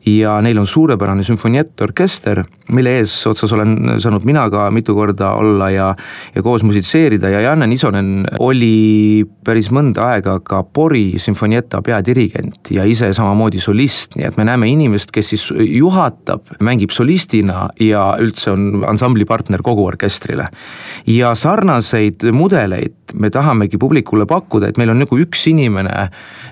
ja 0.05 0.35
neil 0.43 0.57
on 0.59 0.67
suurepärane 0.67 1.23
sümfonietorkester, 1.23 2.43
mille 2.75 2.97
eesotsas 2.99 3.53
olen 3.55 3.99
saanud 4.03 4.25
mina 4.27 4.45
ka 4.51 4.65
mitu 4.71 4.95
korda 4.95 5.31
olla 5.39 5.69
ja, 5.71 5.89
ja 6.35 6.43
koos 6.43 6.63
musitseerida 6.63 7.29
ja 7.29 7.41
Janne 7.41 7.67
Nisonen 7.67 8.25
oli 8.39 9.23
päris 9.45 9.71
mõnda 9.71 10.09
aega 10.13 10.37
ka 10.43 10.63
Pori 10.63 11.19
sümfonieta 11.21 11.81
peadirigent 11.85 12.71
ja 12.75 12.87
ise 12.89 13.13
samamoodi 13.15 13.61
solist, 13.63 14.17
nii 14.19 14.27
et 14.27 14.39
me 14.39 14.47
näeme 14.47 14.67
inimest, 14.71 15.11
kes 15.15 15.33
siis 15.33 15.47
juhatab, 15.53 16.55
mängib 16.63 16.91
solistina 16.95 17.69
ja 17.79 18.13
üldse 18.19 18.51
on 18.51 18.83
ansambli 18.89 19.25
partner 19.25 19.63
kogu 19.63 19.85
orkestrile. 19.87 20.47
ja 21.07 21.35
sarnaseid 21.35 22.23
mudeleid 22.31 23.03
me 23.13 23.29
tahamegi 23.29 23.77
publikule 23.77 24.25
pakkuda, 24.25 24.69
et 24.69 24.79
meil 24.81 24.91
on 24.93 24.99
nagu 25.03 25.17
üks 25.21 25.45
inimene, 25.49 26.07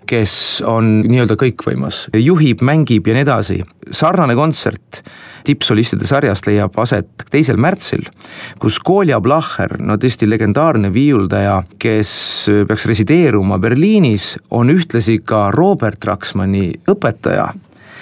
kes 0.10 0.34
on 0.67 1.01
nii-öelda 1.08 1.38
kõikvõimas, 1.39 2.03
juhib, 2.17 2.62
mängib 2.65 3.08
ja 3.08 3.15
nii 3.17 3.25
edasi, 3.25 3.40
edasi, 3.41 3.62
sarnane 3.91 4.36
kontsert 4.38 5.01
tippsolistide 5.45 6.05
sarjast 6.05 6.45
leiab 6.45 6.75
aset 6.81 7.25
teisel 7.33 7.57
märtsil, 7.57 8.05
kus 8.62 8.77
Kolja 8.86 9.19
Blacher, 9.24 9.79
no 9.81 9.98
tõesti 9.98 10.29
legendaarne 10.29 10.91
viiuldaja, 10.93 11.63
kes 11.81 12.13
peaks 12.69 12.86
resideeruma 12.91 13.57
Berliinis, 13.62 14.36
on 14.53 14.69
ühtlasi 14.69 15.17
ka 15.25 15.50
Robert 15.55 16.05
Raksmanni 16.05 16.69
õpetaja. 16.91 17.50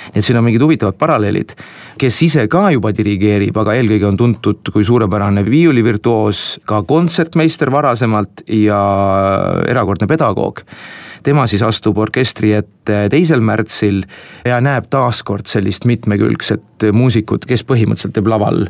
Nii 0.09 0.19
et 0.19 0.25
siin 0.25 0.39
on 0.39 0.45
mingid 0.45 0.63
huvitavad 0.63 0.95
paralleelid, 0.97 1.51
kes 1.99 2.21
ise 2.25 2.47
ka 2.49 2.69
juba 2.73 2.91
dirigeerib, 2.95 3.55
aga 3.61 3.75
eelkõige 3.77 4.07
on 4.09 4.17
tuntud 4.17 4.71
kui 4.73 4.83
suurepärane 4.87 5.43
viiulivirtuoos, 5.45 6.63
ka 6.67 6.81
kontsertmeister 6.87 7.69
varasemalt 7.71 8.43
ja 8.47 8.79
erakordne 9.69 10.09
pedagoog 10.09 10.63
tema 11.23 11.45
siis 11.47 11.63
astub 11.65 11.97
orkestri 11.97 12.53
ette 12.57 13.05
teisel 13.11 13.43
märtsil 13.45 14.03
ja 14.47 14.59
näeb 14.63 14.89
taaskord 14.89 15.49
sellist 15.49 15.87
mitmekülgset 15.89 16.89
muusikut, 16.93 17.45
kes 17.49 17.65
põhimõtteliselt 17.67 18.15
teeb 18.17 18.29
laval 18.31 18.67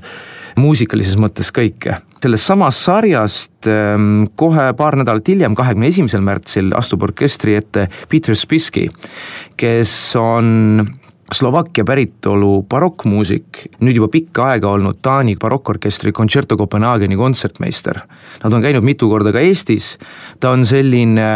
muusikalises 0.60 1.18
mõttes 1.20 1.52
kõike. 1.56 2.00
sellest 2.20 2.50
samast 2.50 2.84
sarjast 2.84 3.68
ehm, 3.70 4.26
kohe 4.36 4.74
paar 4.78 4.98
nädalat 5.00 5.28
hiljem, 5.28 5.56
kahekümne 5.56 5.88
esimesel 5.88 6.22
märtsil 6.26 6.74
astub 6.76 7.04
orkestri 7.04 7.56
ette 7.56 7.88
Peter 8.10 8.36
Spiski, 8.36 8.90
kes 9.58 9.94
on 10.20 10.86
Slovakkia 11.34 11.84
päritolu 11.86 12.64
barokkmuusik, 12.70 13.60
nüüd 13.86 14.00
juba 14.00 14.08
pikka 14.10 14.48
aega 14.50 14.72
olnud 14.74 14.98
Taani 15.06 15.36
barokkorkestri 15.38 16.12
Concerto 16.16 16.58
Copenhageni 16.58 17.16
kontsertmeister. 17.20 18.00
Nad 18.44 18.54
on 18.54 18.64
käinud 18.66 18.84
mitu 18.84 19.10
korda 19.12 19.30
ka 19.36 19.44
Eestis, 19.46 19.92
ta 20.42 20.56
on 20.56 20.66
selline 20.66 21.28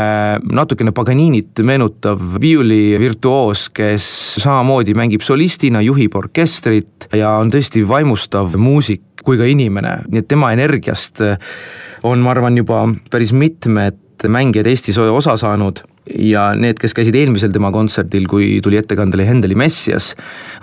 natukene 0.49 0.95
Paganinit 0.97 1.61
meenutav 1.61 2.21
viiulivirtuoos, 2.41 3.67
kes 3.69 4.09
samamoodi 4.41 4.97
mängib 4.97 5.21
solistina, 5.21 5.83
juhib 5.85 6.17
orkestrit 6.17 7.09
ja 7.13 7.37
on 7.37 7.53
tõesti 7.53 7.85
vaimustav 7.87 8.57
muusik 8.57 9.21
kui 9.23 9.37
ka 9.37 9.45
inimene, 9.45 9.99
nii 10.09 10.25
et 10.25 10.31
tema 10.31 10.51
energiast 10.57 11.21
on, 11.21 12.17
ma 12.19 12.33
arvan, 12.33 12.57
juba 12.57 12.87
päris 13.13 13.31
mitmed 13.37 14.25
mängijad 14.25 14.73
Eestis 14.73 14.97
osa 14.97 15.37
saanud 15.37 15.85
ja 16.09 16.49
need, 16.59 16.79
kes 16.81 16.95
käisid 16.97 17.15
eelmisel 17.15 17.53
tema 17.53 17.71
kontserdil, 17.73 18.27
kui 18.31 18.59
tuli 18.63 18.79
ettekandele 18.79 19.27
Hendeli 19.27 19.55
Messias, 19.59 20.13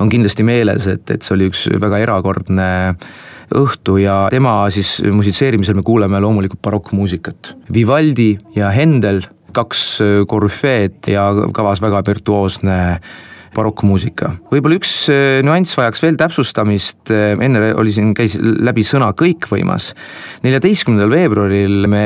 on 0.00 0.12
kindlasti 0.12 0.44
meeles, 0.46 0.86
et, 0.90 1.06
et 1.10 1.24
see 1.24 1.36
oli 1.36 1.50
üks 1.50 1.66
väga 1.80 2.02
erakordne 2.04 2.68
õhtu 3.56 3.96
ja 3.98 4.28
tema 4.30 4.62
siis 4.70 5.00
musitseerimisel 5.10 5.78
me 5.78 5.82
kuuleme 5.86 6.20
loomulikult 6.22 6.62
barokkmuusikat. 6.62 7.54
Vivaldi 7.74 8.34
ja 8.54 8.70
Händel, 8.74 9.24
kaks 9.56 9.98
korüfeed 10.30 11.10
ja 11.10 11.26
kavas 11.56 11.82
väga 11.82 12.04
virtuoosne 12.06 12.78
barokkmuusika. 13.50 14.28
võib-olla 14.52 14.76
üks 14.78 14.92
nüanss 15.42 15.74
vajaks 15.74 16.04
veel 16.04 16.18
täpsustamist, 16.20 17.10
enne 17.10 17.72
oli 17.74 17.90
siin, 17.90 18.12
käis 18.14 18.36
läbi 18.38 18.84
sõna 18.86 19.10
kõikvõimas. 19.18 19.90
neljateistkümnendal 20.46 21.10
veebruaril 21.10 21.88
me 21.90 22.04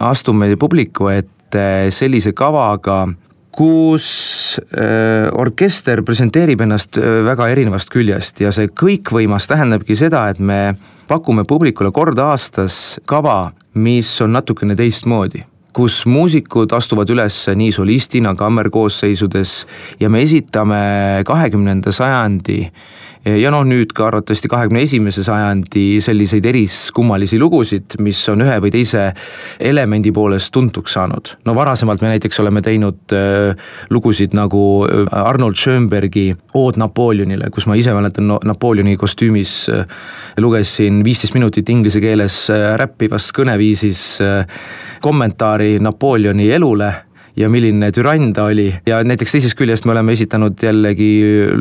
astume 0.00 0.54
publiku 0.56 1.10
ette 1.12 1.35
ette 1.46 1.90
sellise 1.94 2.34
kavaga, 2.34 3.06
kus 3.56 4.58
äh, 4.76 5.30
orkester 5.32 6.02
presenteerib 6.04 6.60
ennast 6.66 6.98
äh, 7.00 7.22
väga 7.24 7.48
erinevast 7.54 7.88
küljest 7.92 8.42
ja 8.42 8.52
see 8.52 8.68
kõikvõimas 8.68 9.48
tähendabki 9.48 9.96
seda, 9.96 10.26
et 10.28 10.40
me 10.40 10.76
pakume 11.08 11.46
publikule 11.48 11.92
kord 11.94 12.18
aastas 12.18 12.98
kava, 13.08 13.52
mis 13.74 14.10
on 14.20 14.36
natukene 14.36 14.76
teistmoodi 14.76 15.46
kus 15.76 16.06
muusikud 16.08 16.72
astuvad 16.72 17.10
üles 17.12 17.36
nii 17.52 17.72
solistina, 17.72 18.32
kammerkoosseisudes 18.36 19.66
ja 20.00 20.08
me 20.08 20.22
esitame 20.24 20.78
kahekümnenda 21.28 21.92
sajandi 21.92 22.62
ja 23.26 23.50
noh, 23.50 23.64
nüüd 23.66 23.90
ka 23.96 24.06
arvatavasti 24.10 24.48
kahekümne 24.50 24.82
esimese 24.86 25.24
sajandi 25.26 26.00
selliseid 26.04 26.44
eriskummalisi 26.46 27.38
lugusid, 27.42 27.96
mis 28.04 28.20
on 28.30 28.44
ühe 28.46 28.56
või 28.62 28.72
teise 28.74 29.08
elemendi 29.58 30.12
poolest 30.14 30.52
tuntuks 30.54 30.94
saanud. 30.96 31.32
no 31.44 31.54
varasemalt 31.54 32.02
me 32.04 32.12
näiteks 32.14 32.40
oleme 32.44 32.62
teinud 32.62 33.14
äh, 33.16 33.56
lugusid 33.90 34.36
nagu 34.36 34.62
äh, 34.86 35.10
Arnold 35.10 35.58
Schönbergi 35.58 36.28
Ood 36.54 36.78
Napoleonile, 36.78 37.50
kus 37.50 37.66
ma 37.66 37.76
ise 37.76 37.94
mäletan 37.96 38.28
no, 38.30 38.38
Napoleoni 38.44 38.96
kostüümis 38.96 39.56
lugesin 40.38 41.02
viisteist 41.04 41.34
minutit 41.34 41.68
inglise 41.72 42.00
keeles 42.00 42.46
räppivas 42.78 43.30
kõneviisis 43.36 44.04
kommentaari 45.02 45.76
Napoleoni 45.82 46.50
elule 46.52 46.92
ja 47.36 47.50
milline 47.52 47.92
türann 47.92 48.32
ta 48.36 48.48
oli. 48.50 48.70
Ja 48.86 49.02
näiteks 49.04 49.36
teisest 49.36 49.58
küljest 49.58 49.86
me 49.86 49.94
oleme 49.96 50.16
esitanud 50.16 50.62
jällegi 50.62 51.12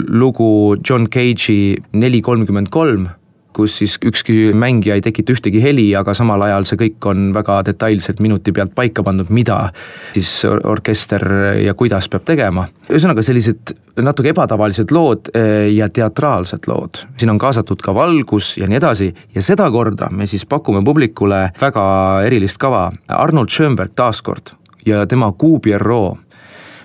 lugu 0.08 0.78
John 0.80 1.10
Cage'i 1.12 1.76
Neli 1.94 2.22
kolmkümmend 2.22 2.72
kolm 2.74 3.08
kus 3.56 3.78
siis 3.80 3.96
ükski 4.06 4.52
mängija 4.58 4.98
ei 4.98 5.04
tekita 5.04 5.34
ühtegi 5.36 5.62
heli, 5.64 5.86
aga 5.96 6.14
samal 6.18 6.44
ajal 6.48 6.68
see 6.68 6.80
kõik 6.82 7.08
on 7.08 7.30
väga 7.36 7.62
detailselt 7.70 8.20
minuti 8.24 8.52
pealt 8.56 8.74
paika 8.76 9.04
pandud, 9.06 9.32
mida 9.32 9.70
siis 10.16 10.32
orkester 10.46 11.24
ja 11.64 11.74
kuidas 11.78 12.10
peab 12.12 12.26
tegema. 12.28 12.68
ühesõnaga 12.90 13.24
sellised 13.24 13.72
natuke 14.04 14.34
ebatavalised 14.34 14.92
lood 14.92 15.32
eh, 15.34 15.70
ja 15.72 15.88
teatraalsed 15.90 16.68
lood, 16.68 17.06
siin 17.16 17.32
on 17.32 17.40
kaasatud 17.40 17.82
ka 17.86 17.96
valgus 17.96 18.58
ja 18.60 18.68
nii 18.68 18.82
edasi. 18.82 19.10
Ja 19.36 19.42
sedakorda 19.46 20.12
me 20.12 20.28
siis 20.28 20.46
pakume 20.46 20.84
publikule 20.84 21.46
väga 21.62 21.88
erilist 22.28 22.60
kava, 22.60 22.90
Arnold 23.08 23.56
Schönberg 23.56 23.96
taaskord 23.96 24.52
ja 24.86 25.06
tema 25.08 25.32
Kuubierroo, 25.38 26.18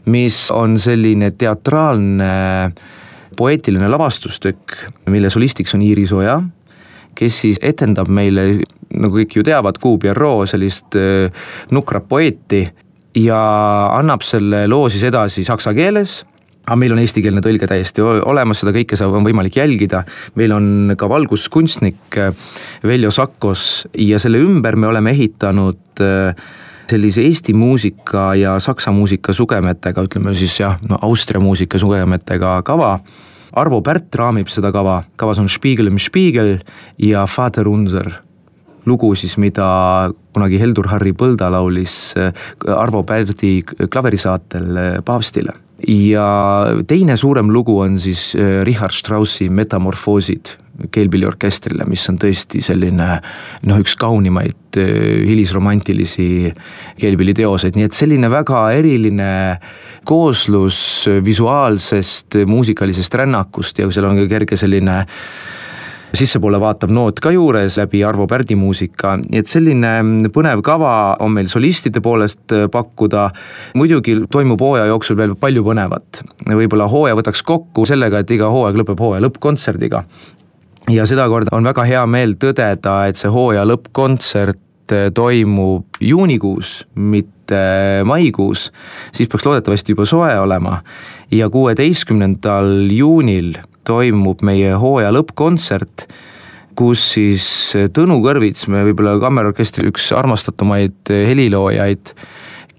mis 0.06 0.50
on 0.50 0.78
selline 0.78 1.30
teatraalne 1.30 2.70
poeetiline 3.36 3.88
lavastustükk, 3.88 4.76
mille 5.06 5.30
solistiks 5.30 5.74
on 5.74 5.82
Iiris 5.82 6.12
Oja, 6.12 6.40
kes 7.14 7.40
siis 7.44 7.60
etendab 7.62 8.08
meile, 8.08 8.60
nagu 8.96 9.20
kõik 9.20 9.36
ju 9.38 9.44
teavad, 9.46 9.78
Kuubierroo 9.80 10.46
sellist 10.50 10.96
äh, 10.98 11.30
nukrat 11.70 12.08
poeeti 12.08 12.64
ja 13.16 13.40
annab 13.96 14.22
selle 14.22 14.66
loo 14.70 14.88
siis 14.88 15.04
edasi 15.08 15.44
saksa 15.44 15.74
keeles 15.74 16.20
aga 16.70 16.78
meil 16.78 16.94
on 16.94 17.00
eestikeelne 17.02 17.42
tõlge 17.42 17.66
täiesti 17.66 18.02
olemas, 18.04 18.60
seda 18.62 18.72
kõike 18.74 18.98
saab, 18.98 19.16
on 19.18 19.26
võimalik 19.26 19.56
jälgida. 19.58 20.04
meil 20.38 20.52
on 20.54 20.94
ka 20.98 21.08
valguskunstnik 21.10 22.18
äh, 22.18 22.34
Veljo 22.86 23.10
Sakkos 23.10 23.88
ja 23.98 24.20
selle 24.22 24.38
ümber 24.38 24.76
me 24.76 24.90
oleme 24.90 25.10
ehitanud 25.16 26.04
äh, 26.04 26.34
sellise 26.90 27.24
Eesti 27.26 27.54
muusika 27.54 28.30
ja 28.38 28.56
saksa 28.62 28.92
muusika 28.94 29.34
sugemetega, 29.36 30.04
ütleme 30.06 30.34
siis 30.38 30.56
jah, 30.60 30.78
no 30.88 30.98
Austria 31.06 31.42
muusika 31.42 31.78
sugemetega 31.78 32.60
kava. 32.66 32.96
Arvo 33.60 33.80
Pärt 33.82 34.14
raamib 34.14 34.50
seda 34.50 34.70
kava, 34.74 35.00
kavas 35.18 35.40
on 35.42 35.48
Spiegel 35.50 35.90
im 35.90 35.98
Spiegel 35.98 36.58
ja 37.02 37.24
Vater 37.26 37.66
unser 37.68 38.12
lugu 38.86 39.14
siis, 39.18 39.36
mida 39.38 40.10
kunagi 40.34 40.60
Heldur 40.60 40.88
Harri 40.90 41.12
Põlda 41.16 41.50
laulis 41.52 42.14
äh, 42.18 42.30
Arvo 42.74 43.02
Pärdi 43.06 43.58
klaverisaatel 43.64 44.70
äh, 44.76 44.92
paavstile. 45.04 45.54
Ja 45.88 46.26
teine 46.88 47.16
suurem 47.16 47.50
lugu 47.52 47.78
on 47.80 47.98
siis 48.00 48.34
äh, 48.36 48.60
Richard 48.66 48.94
Straussi 48.96 49.48
Metamorfoosid 49.48 50.56
keelpilliorkestrile, 50.92 51.84
mis 51.88 52.06
on 52.08 52.16
tõesti 52.20 52.62
selline 52.64 53.08
noh, 53.68 53.80
üks 53.82 53.96
kaunimaid 54.00 54.80
äh, 54.80 54.90
hilisromantilisi 55.28 56.28
keelpilliteoseid, 57.00 57.76
nii 57.76 57.88
et 57.88 57.96
selline 57.96 58.30
väga 58.32 58.64
eriline 58.76 59.30
kooslus 60.08 61.06
visuaalsest 61.24 62.40
muusikalisest 62.48 63.14
rännakust 63.20 63.82
ja 63.82 63.88
seal 63.92 64.08
on 64.08 64.22
ka 64.22 64.28
kerge 64.30 64.56
selline 64.60 65.02
sissepoole 66.16 66.58
vaatav 66.60 66.90
noot 66.94 67.20
ka 67.22 67.32
juures 67.34 67.78
läbi 67.80 68.02
Arvo 68.06 68.26
Pärdi 68.30 68.56
muusika, 68.58 69.16
nii 69.20 69.42
et 69.42 69.50
selline 69.50 69.92
põnev 70.34 70.62
kava 70.66 70.94
on 71.22 71.34
meil 71.36 71.50
solistide 71.52 72.02
poolest 72.04 72.54
äh, 72.56 72.66
pakkuda. 72.72 73.30
muidugi 73.74 74.16
toimub 74.30 74.60
hooaja 74.60 74.88
jooksul 74.90 75.16
veel 75.20 75.36
palju 75.38 75.64
põnevat, 75.66 76.24
võib-olla 76.48 76.88
hooaja 76.90 77.18
võtaks 77.18 77.44
kokku 77.46 77.86
sellega, 77.86 78.20
et 78.20 78.30
iga 78.30 78.50
hooaeg 78.50 78.82
lõpeb 78.82 79.00
hooaja 79.00 79.24
lõppkontserdiga 79.26 80.04
ja 80.90 81.06
sedakorda 81.06 81.54
on 81.56 81.66
väga 81.66 81.84
hea 81.88 82.02
meel 82.10 82.34
tõdeda, 82.40 83.04
et 83.08 83.20
see 83.20 83.30
hooaja 83.32 83.66
lõppkontsert 83.68 84.94
eh, 84.96 85.08
toimub 85.14 86.00
juunikuus, 86.00 86.80
mitte 86.94 87.60
maikuus, 88.06 88.68
siis 89.14 89.28
peaks 89.30 89.46
loodetavasti 89.46 89.96
juba 89.96 90.06
soe 90.06 90.32
olema. 90.38 90.80
ja 91.30 91.50
kuueteistkümnendal 91.50 92.90
juunil 92.90 93.54
toimub 93.90 94.44
meie 94.46 94.74
hooaja 94.78 95.10
lõppkontsert, 95.14 96.06
kus 96.78 97.02
siis 97.16 97.46
Tõnu 97.94 98.20
Kõrvits, 98.24 98.68
me 98.70 98.84
võib-olla 98.86 99.18
kammerorkestri 99.22 99.90
üks 99.90 100.12
armastatumaid 100.16 101.10
heliloojaid, 101.10 102.14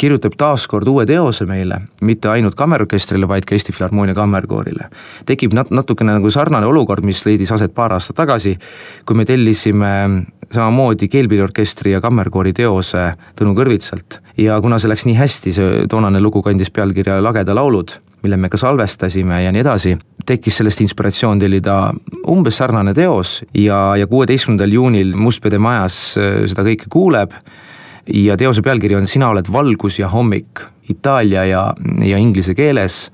kirjutab 0.01 0.33
taas 0.39 0.65
kord 0.69 0.89
uue 0.89 1.03
teose 1.05 1.45
meile, 1.45 1.77
mitte 2.07 2.31
ainult 2.31 2.55
kammerorkestrile, 2.57 3.27
vaid 3.29 3.45
ka 3.45 3.53
Eesti 3.53 3.75
Filharmoonia 3.75 4.15
Kammerkoorile. 4.17 4.87
tekib 5.29 5.53
nat-, 5.53 5.69
natukene 5.69 6.15
nagu 6.17 6.31
sarnane 6.33 6.65
olukord, 6.65 7.05
mis 7.05 7.21
leidis 7.27 7.51
aset 7.53 7.75
paar 7.77 7.93
aastat 7.93 8.17
tagasi, 8.17 8.55
kui 9.05 9.19
me 9.19 9.27
tellisime 9.29 9.91
samamoodi 10.51 11.07
keelpilliorkestri 11.11 11.93
ja 11.93 12.01
kammerkoori 12.01 12.55
teose 12.57 13.11
Tõnu 13.37 13.53
Kõrvitsalt 13.57 14.21
ja 14.41 14.57
kuna 14.63 14.79
see 14.81 14.89
läks 14.89 15.05
nii 15.05 15.19
hästi, 15.19 15.53
see 15.59 15.83
toonane 15.91 16.23
lugu 16.23 16.41
kandis 16.45 16.73
pealkirja 16.73 17.21
Lageda 17.21 17.53
laulud, 17.55 17.99
mille 18.23 18.37
me 18.37 18.49
ka 18.49 18.57
salvestasime 18.57 19.43
ja 19.43 19.51
nii 19.51 19.63
edasi, 19.63 19.95
tekkis 20.25 20.61
sellest 20.61 20.81
inspiratsioon 20.85 21.39
tellida 21.41 21.77
umbes 22.29 22.59
sarnane 22.61 22.93
teos 22.93 23.39
ja, 23.57 23.95
ja 23.97 24.07
kuueteistkümnendal 24.07 24.77
juunil 24.77 25.15
Mustpeade 25.17 25.57
majas 25.61 25.99
seda 26.15 26.65
kõike 26.67 26.89
kuuleb 26.93 27.33
ja 28.13 28.37
teose 28.37 28.61
pealkiri 28.65 28.97
on 28.97 29.07
Sina 29.09 29.31
oled 29.33 29.49
valgus 29.51 29.99
ja 29.99 30.09
hommik 30.11 30.63
itaalia 30.89 31.45
ja, 31.49 31.63
ja 32.05 32.17
inglise 32.21 32.55
keeles 32.57 33.07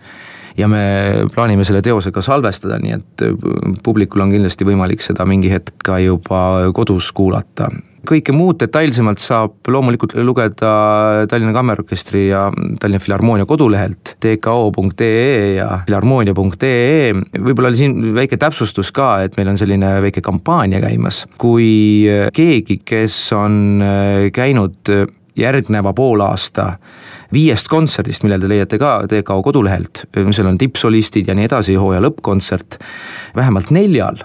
ja 0.57 0.67
me 0.67 0.83
plaanime 1.33 1.63
selle 1.67 1.83
teose 1.85 2.11
ka 2.11 2.23
salvestada, 2.25 2.79
nii 2.81 2.95
et 2.95 3.27
publikul 3.83 4.23
on 4.25 4.33
kindlasti 4.33 4.65
võimalik 4.67 5.03
seda 5.05 5.25
mingi 5.29 5.51
hetk 5.53 5.75
ka 5.85 5.99
juba 6.01 6.41
kodus 6.75 7.11
kuulata 7.15 7.69
kõike 8.07 8.33
muud 8.35 8.59
detailsemalt 8.61 9.21
saab 9.21 9.69
loomulikult 9.71 10.15
lugeda 10.23 10.71
Tallinna 11.29 11.53
Kammerorkestri 11.55 12.27
ja 12.29 12.47
Tallinna 12.79 13.03
Filharmoonia 13.03 13.47
kodulehelt 13.49 14.15
tko.ee 14.23 15.57
ja 15.57 15.69
filharmoonia.ee. 15.87 17.13
võib-olla 17.35 17.71
oli 17.71 17.81
siin 17.81 17.99
väike 18.15 18.39
täpsustus 18.41 18.93
ka, 18.95 19.17
et 19.27 19.37
meil 19.39 19.51
on 19.51 19.59
selline 19.59 19.97
väike 20.05 20.23
kampaania 20.25 20.81
käimas, 20.83 21.25
kui 21.41 22.07
keegi, 22.33 22.81
kes 22.85 23.19
on 23.37 23.83
käinud 24.33 24.93
järgneva 25.37 25.93
poolaasta 25.93 26.71
viiest 27.33 27.67
kontserdist, 27.67 28.23
mille 28.23 28.39
te 28.39 28.49
leiate 28.49 28.79
ka 28.81 29.01
TKO 29.09 29.41
kodulehelt, 29.45 30.05
seal 30.15 30.47
on 30.47 30.57
tippsolistid 30.57 31.27
ja 31.27 31.35
nii 31.37 31.49
edasi, 31.49 31.75
hooaja 31.79 32.01
lõppkontsert, 32.05 32.79
vähemalt 33.35 33.71
neljal, 33.75 34.23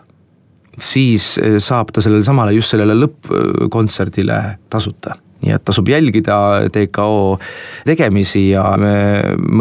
siis 0.78 1.34
saab 1.58 1.92
ta 1.92 2.00
sellele 2.04 2.24
samale, 2.24 2.54
just 2.56 2.72
sellele 2.72 2.96
lõppkontserdile 2.96 4.40
tasuta 4.72 5.16
nii 5.42 5.54
et 5.56 5.64
tasub 5.66 5.88
jälgida 5.90 6.36
TKO 6.72 7.38
tegemisi 7.86 8.48
ja 8.52 8.64
me 8.80 8.94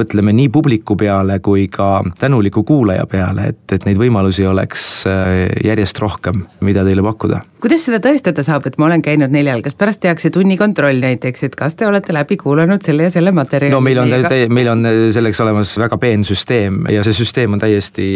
mõtleme 0.02 0.34
nii 0.36 0.50
publiku 0.54 0.96
peale 1.00 1.40
kui 1.44 1.68
ka 1.72 2.04
tänuliku 2.20 2.64
kuulaja 2.68 3.08
peale, 3.10 3.52
et, 3.54 3.64
et 3.74 3.86
neid 3.88 4.00
võimalusi 4.02 4.46
oleks 4.48 4.86
äh, 5.10 5.48
järjest 5.66 6.00
rohkem, 6.02 6.46
mida 6.66 6.86
teile 6.88 7.04
pakkuda. 7.06 7.42
kuidas 7.62 7.86
seda 7.88 8.02
tõestada 8.04 8.44
saab, 8.46 8.66
et 8.70 8.78
ma 8.82 8.88
olen 8.90 9.04
käinud 9.06 9.34
neljal, 9.34 9.64
kas 9.66 9.78
pärast 9.78 10.02
tehakse 10.06 10.32
tunnikontroll 10.34 11.02
näiteks, 11.02 11.46
et 11.50 11.58
kas 11.58 11.78
te 11.78 11.88
olete 11.88 12.14
läbi 12.14 12.38
kuulanud 12.42 12.86
selle 12.86 13.10
ja 13.10 13.14
selle 13.14 13.34
materjali? 13.36 13.74
no 13.74 13.82
meil 13.82 14.02
on, 14.04 14.14
meil 14.54 14.72
on 14.72 14.86
selleks 15.14 15.42
olemas 15.44 15.74
väga 15.82 15.98
peen 16.02 16.26
süsteem 16.28 16.84
ja 16.94 17.06
see 17.06 17.16
süsteem 17.18 17.58
on 17.58 17.62
täiesti 17.62 18.10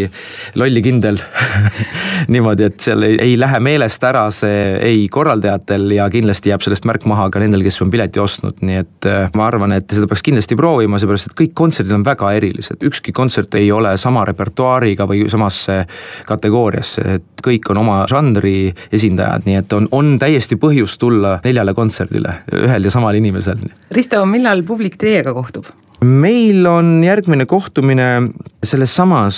lollikindel 0.59 1.19
niimoodi, 2.33 2.69
et 2.69 2.79
seal 2.85 3.05
ei, 3.07 3.17
ei 3.21 3.37
lähe 3.39 3.61
meelest 3.63 4.03
ära 4.05 4.27
see 4.33 4.75
ei 4.85 5.05
korraldajatel 5.11 5.89
ja 5.97 6.09
kindlasti 6.13 6.51
jääb 6.51 6.63
sellest 6.65 6.85
märk 6.89 7.05
maha 7.09 7.29
ka 7.33 7.41
nendel 7.43 7.54
nendel, 7.55 7.65
kes 7.69 7.81
on 7.83 7.91
pileti 7.91 8.21
ostnud, 8.21 8.59
nii 8.65 8.79
et 8.81 9.07
äh, 9.09 9.29
ma 9.37 9.47
arvan, 9.47 9.73
et 9.75 9.87
seda 9.91 10.09
peaks 10.09 10.23
kindlasti 10.25 10.57
proovima, 10.59 10.99
seepärast 10.99 11.31
et 11.31 11.37
kõik 11.39 11.53
kontserdid 11.57 11.95
on 11.95 12.03
väga 12.05 12.31
erilised, 12.37 12.83
ükski 12.85 13.13
kontsert 13.15 13.55
ei 13.59 13.71
ole 13.71 13.95
sama 14.01 14.25
repertuaariga 14.27 15.07
või 15.09 15.25
samasse 15.31 15.83
kategooriasse, 16.27 17.05
et 17.19 17.45
kõik 17.45 17.71
on 17.71 17.81
oma 17.83 18.01
žanri 18.09 18.73
esindajad, 18.95 19.47
nii 19.47 19.61
et 19.61 19.77
on, 19.77 19.89
on 19.95 20.15
täiesti 20.21 20.59
põhjust 20.59 20.99
tulla 21.01 21.39
neljale 21.45 21.75
kontserdile 21.77 22.41
ühel 22.65 22.87
ja 22.87 22.93
samal 22.93 23.17
inimesel. 23.17 23.63
Risto, 23.95 24.21
millal 24.29 24.65
publik 24.67 24.99
teiega 25.01 25.33
kohtub? 25.35 25.71
meil 26.05 26.65
on 26.67 26.99
järgmine 27.01 27.47
kohtumine 27.49 28.07
selles 28.67 28.91
samas 28.93 29.37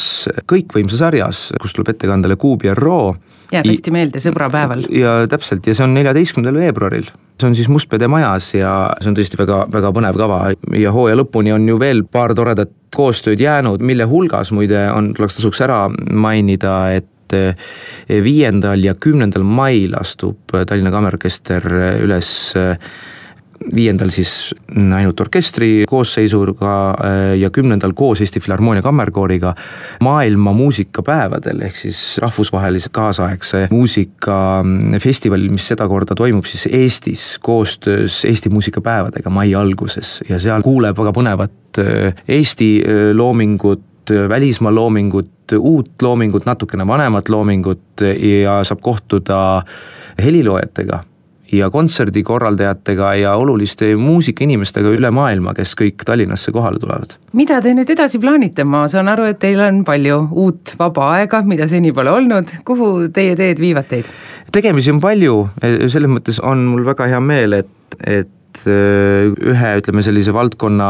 kõikvõimsa 0.49 0.97
sarjas, 0.99 1.43
kus 1.61 1.75
tuleb 1.75 1.93
ettekandele 1.93 2.35
Kuub 2.41 2.65
ja 2.65 2.73
Roo 2.75 3.13
jääb 3.51 3.67
hästi 3.69 3.93
meelde 3.95 4.21
sõbrapäeval. 4.23 4.85
ja 4.93 5.19
täpselt. 5.29 5.67
Ja 5.67 5.75
see 5.77 5.85
on 5.85 5.95
neljateistkümnendal 5.97 6.61
veebruaril, 6.61 7.09
see 7.39 7.49
on 7.49 7.57
siis 7.57 7.69
Mustpeade 7.71 8.09
majas 8.11 8.53
ja 8.55 8.71
see 9.01 9.11
on 9.11 9.17
tõesti 9.17 9.39
väga, 9.39 9.63
väga 9.73 9.91
põnev 9.95 10.19
kava. 10.19 10.39
Ja 10.77 10.93
hooaja 10.95 11.19
lõpuni 11.21 11.53
on 11.55 11.67
ju 11.69 11.79
veel 11.81 12.03
paar 12.03 12.35
toredat 12.37 12.73
koostööd 12.95 13.41
jäänud, 13.43 13.83
mille 13.83 14.07
hulgas 14.09 14.51
muide 14.55 14.87
on, 14.91 15.13
tuleks 15.17 15.37
tasuks 15.39 15.61
ära 15.65 15.85
mainida, 15.91 16.77
et 16.97 17.35
eh, 17.35 17.69
viiendal 18.23 18.83
ja 18.83 18.95
kümnendal 18.95 19.43
mail 19.43 19.95
astub 19.99 20.55
Tallinna 20.55 20.93
Kammerorkester 20.93 21.67
üles 22.03 22.31
eh, 22.57 22.75
viiendal 23.75 24.09
siis 24.13 24.53
ainult 24.75 25.19
orkestri 25.19 25.85
koosseisuga 25.89 26.73
äh, 26.89 27.33
ja 27.41 27.49
kümnendal 27.53 27.93
koos 27.97 28.21
Eesti 28.21 28.39
Filharmoonia 28.39 28.81
Kammerkooriga 28.85 29.53
maailma 30.03 30.53
muusikapäevadel 30.53 31.61
ehk 31.67 31.79
siis 31.79 32.01
rahvusvahelise 32.23 32.91
kaasaegse 32.93 33.67
muusikafestivalil, 33.71 35.49
mis 35.51 35.67
sedakorda 35.73 36.15
toimub 36.15 36.45
siis 36.45 36.67
Eestis 36.71 37.25
koostöös 37.43 38.23
Eesti 38.25 38.49
muusikapäevadega 38.49 39.29
mai 39.29 39.55
alguses. 39.55 40.21
Ja 40.29 40.39
seal 40.39 40.63
kuuleb 40.65 40.97
väga 40.97 41.13
põnevat 41.15 41.81
äh, 41.83 42.23
Eesti 42.27 42.71
äh, 42.81 43.03
loomingut, 43.17 43.83
välismaa 44.29 44.71
loomingut, 44.71 45.51
uut 45.59 46.01
loomingut, 46.01 46.45
natukene 46.47 46.87
vanemat 46.87 47.29
loomingut 47.29 48.03
ja 48.23 48.61
saab 48.63 48.79
kohtuda 48.81 49.39
heliloojatega 50.23 51.01
ja 51.51 51.69
kontserdikorraldajatega 51.71 53.13
ja 53.21 53.35
oluliste 53.39 53.93
muusikainimestega 53.95 54.91
üle 54.97 55.11
maailma, 55.11 55.53
kes 55.57 55.75
kõik 55.79 56.05
Tallinnasse 56.05 56.51
kohale 56.51 56.79
tulevad. 56.79 57.17
mida 57.33 57.61
te 57.61 57.73
nüüd 57.73 57.89
edasi 57.89 58.19
plaanite, 58.19 58.63
ma 58.63 58.87
saan 58.87 59.07
aru, 59.11 59.27
et 59.31 59.39
teil 59.39 59.61
on 59.63 59.83
palju 59.87 60.19
uut 60.31 60.75
vaba 60.79 61.11
aega, 61.17 61.41
mida 61.47 61.67
seni 61.67 61.93
pole 61.93 62.11
olnud, 62.11 62.57
kuhu 62.65 63.09
teie 63.13 63.35
teed 63.35 63.59
viivad 63.59 63.87
teid? 63.89 64.09
tegemisi 64.51 64.91
on 64.91 65.01
palju, 65.03 65.37
selles 65.87 66.11
mõttes 66.11 66.41
on 66.43 66.65
mul 66.71 66.85
väga 66.87 67.07
hea 67.11 67.21
meel, 67.23 67.59
et, 67.61 67.99
et 68.03 68.31
Äh, 68.67 69.27
ühe, 69.51 69.71
ütleme 69.79 70.01
sellise 70.05 70.33
valdkonna 70.35 70.87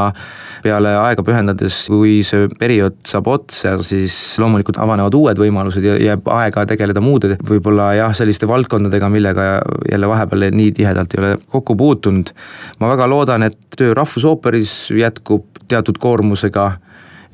peale 0.64 0.94
aega 0.98 1.24
pühendades, 1.26 1.84
kui 1.92 2.22
see 2.26 2.48
periood 2.60 2.98
saab 3.08 3.28
otsa, 3.32 3.76
siis 3.86 4.16
loomulikult 4.42 4.80
avanevad 4.82 5.16
uued 5.18 5.42
võimalused 5.42 5.86
ja 5.86 5.98
jääb 6.02 6.30
aega 6.38 6.66
tegeleda 6.70 7.04
muude 7.04 7.36
võib-olla 7.48 7.92
jah, 7.98 8.16
selliste 8.18 8.50
valdkondadega, 8.50 9.10
millega 9.14 9.48
jälle 9.92 10.10
vahepeal 10.10 10.48
nii 10.56 10.74
tihedalt 10.80 11.14
ei 11.16 11.24
ole 11.24 11.32
kokku 11.52 11.76
puutunud. 11.78 12.34
ma 12.80 12.92
väga 12.94 13.10
loodan, 13.10 13.48
et 13.50 13.60
töö 13.78 13.94
Rahvusooperis 13.98 14.78
jätkub 14.98 15.46
teatud 15.68 16.00
koormusega 16.02 16.72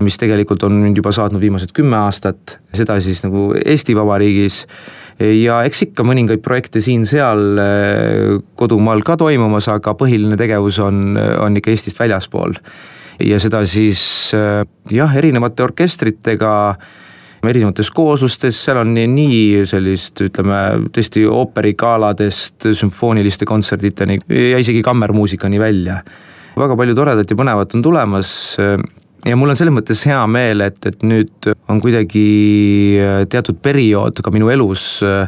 mis 0.03 0.19
tegelikult 0.19 0.63
on 0.67 0.81
nüüd 0.83 0.99
juba 0.99 1.13
saatnud 1.15 1.41
viimased 1.41 1.71
kümme 1.75 1.97
aastat, 2.03 2.57
seda 2.75 2.99
siis 3.03 3.23
nagu 3.25 3.51
Eesti 3.63 3.95
Vabariigis 3.97 4.63
ja 5.19 5.59
eks 5.67 5.85
ikka 5.87 6.05
mõningaid 6.07 6.41
projekte 6.45 6.81
siin-seal 6.83 7.61
äh, 7.61 8.41
kodumaal 8.59 9.03
ka 9.05 9.17
toimumas, 9.19 9.69
aga 9.71 9.95
põhiline 9.97 10.37
tegevus 10.39 10.79
on, 10.83 11.15
on 11.17 11.59
ikka 11.59 11.73
Eestist 11.73 12.01
väljaspool. 12.01 12.57
ja 13.21 13.39
seda 13.39 13.63
siis 13.69 14.33
äh, 14.35 14.63
jah, 14.91 15.15
erinevate 15.15 15.63
orkestritega, 15.63 16.53
erinevates 17.43 17.91
kooslustes, 17.91 18.57
seal 18.65 18.79
on 18.81 18.93
nii, 18.95 19.07
nii 19.11 19.65
sellist, 19.69 20.21
ütleme 20.23 20.89
tõesti 20.95 21.25
ooperigaaladest 21.27 22.71
sümfooniliste 22.71 23.45
kontserditeni 23.45 24.19
ja 24.29 24.61
isegi 24.61 24.81
kammermuusikani 24.81 25.59
välja. 25.59 26.01
väga 26.57 26.75
palju 26.77 26.95
toredat 26.95 27.29
ja 27.29 27.37
põnevat 27.37 27.75
on 27.75 27.81
tulemas 27.81 28.33
ja 29.25 29.37
mul 29.39 29.53
on 29.53 29.59
selles 29.59 29.75
mõttes 29.75 30.03
hea 30.07 30.21
meel, 30.29 30.63
et, 30.65 30.79
et 30.89 31.03
nüüd 31.05 31.51
on 31.71 31.81
kuidagi 31.83 32.23
äh, 32.99 33.19
teatud 33.31 33.59
periood 33.63 34.19
ka 34.23 34.33
minu 34.33 34.51
elus 34.53 34.87
äh, 35.05 35.27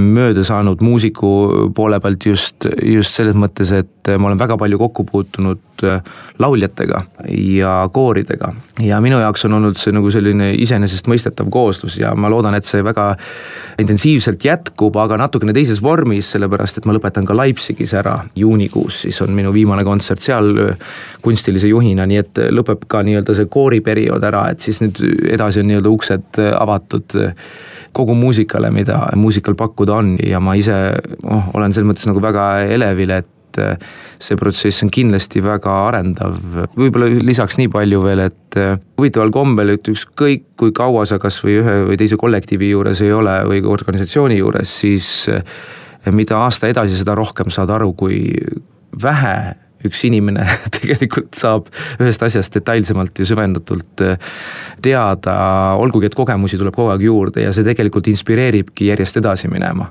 mööda 0.00 0.44
saanud 0.44 0.80
muusiku 0.80 1.30
poole 1.76 1.98
pealt 2.00 2.24
just, 2.26 2.64
just 2.86 3.16
selles 3.18 3.36
mõttes, 3.36 3.72
et 3.76 4.08
ma 4.18 4.30
olen 4.30 4.40
väga 4.40 4.56
palju 4.58 4.78
kokku 4.80 5.04
puutunud 5.04 5.84
äh, 5.84 6.00
lauljatega 6.40 7.02
ja 7.28 7.74
kooridega. 7.92 8.52
ja 8.80 9.00
minu 9.04 9.18
jaoks 9.20 9.44
on 9.44 9.58
olnud 9.58 9.76
see 9.80 9.92
nagu 9.92 10.10
selline 10.10 10.52
iseenesestmõistetav 10.64 11.50
kooslus 11.52 11.98
ja 12.00 12.14
ma 12.16 12.30
loodan, 12.32 12.56
et 12.56 12.68
see 12.68 12.80
väga 12.84 13.10
intensiivselt 13.82 14.44
jätkub, 14.44 14.96
aga 14.96 15.18
natukene 15.20 15.52
teises 15.52 15.82
vormis, 15.84 16.30
sellepärast 16.32 16.80
et 16.80 16.88
ma 16.88 16.96
lõpetan 16.96 17.28
ka 17.28 17.36
Leipzigis 17.36 17.92
ära 17.98 18.16
juunikuus, 18.36 19.02
siis 19.04 19.20
on 19.24 19.36
minu 19.36 19.52
viimane 19.52 19.84
kontsert 19.84 20.24
seal 20.24 20.54
äh, 20.70 20.86
kunstilise 21.22 21.68
juhina, 21.68 22.08
nii 22.08 22.22
et 22.22 22.42
lõpeb 22.48 22.88
ka 22.88 23.04
nii-öelda 23.04 23.36
see 23.36 23.52
kooriperiood 23.52 24.24
ära, 24.24 24.48
et 24.54 24.64
siis 24.64 24.80
nüüd 24.80 25.04
edasi 25.36 25.60
on 25.60 25.68
nii-öelda 25.68 25.92
uksed 25.92 26.40
äh, 26.40 26.54
avatud 26.56 27.20
kogu 27.96 28.16
muusikale, 28.16 28.70
mida 28.74 28.98
muusikal 29.18 29.56
pakkuda 29.58 30.00
on. 30.00 30.16
Ja 30.24 30.40
ma 30.40 30.56
ise 30.58 30.78
oh, 31.28 31.52
olen 31.56 31.74
selles 31.74 31.88
mõttes 31.90 32.08
nagu 32.08 32.22
väga 32.24 32.46
elevil, 32.72 33.14
et 33.18 33.60
eh, 33.60 33.76
see 34.22 34.38
protsess 34.40 34.84
on 34.84 34.92
kindlasti 34.92 35.42
väga 35.44 35.74
arendav, 35.90 36.38
võib-olla 36.76 37.10
lisaks 37.22 37.58
nii 37.60 37.70
palju 37.72 38.02
veel, 38.06 38.24
et 38.30 38.60
eh, 38.60 38.74
huvitaval 39.00 39.32
kombel, 39.34 39.74
et 39.76 39.92
ükskõik 39.92 40.48
kui 40.60 40.74
kaua 40.76 41.04
sa 41.08 41.20
kas 41.22 41.42
või 41.44 41.58
ühe 41.60 41.78
või 41.90 42.00
teise 42.00 42.18
kollektiivi 42.20 42.72
juures 42.72 43.04
ei 43.04 43.12
ole 43.14 43.38
või 43.48 43.64
organisatsiooni 43.74 44.40
juures, 44.40 44.78
siis 44.84 45.10
eh, 45.32 45.42
mida 46.12 46.40
aasta 46.46 46.72
edasi, 46.72 46.98
seda 46.98 47.16
rohkem 47.18 47.52
saad 47.52 47.70
aru, 47.74 47.92
kui 47.98 48.24
vähe 49.02 49.36
üks 49.88 50.04
inimene 50.08 50.46
tegelikult 50.78 51.34
saab 51.38 51.68
ühest 52.00 52.22
asjast 52.22 52.58
detailsemalt 52.58 53.18
ja 53.18 53.28
süvendatult 53.28 54.04
äh, 54.06 54.32
teada, 54.82 55.36
olgugi 55.80 56.10
et 56.10 56.18
kogemusi 56.18 56.60
tuleb 56.60 56.76
kogu 56.76 56.94
aeg 56.94 57.06
juurde 57.06 57.46
ja 57.46 57.52
see 57.54 57.66
tegelikult 57.66 58.10
inspireeribki 58.12 58.90
järjest 58.92 59.20
edasi 59.22 59.50
minema 59.52 59.90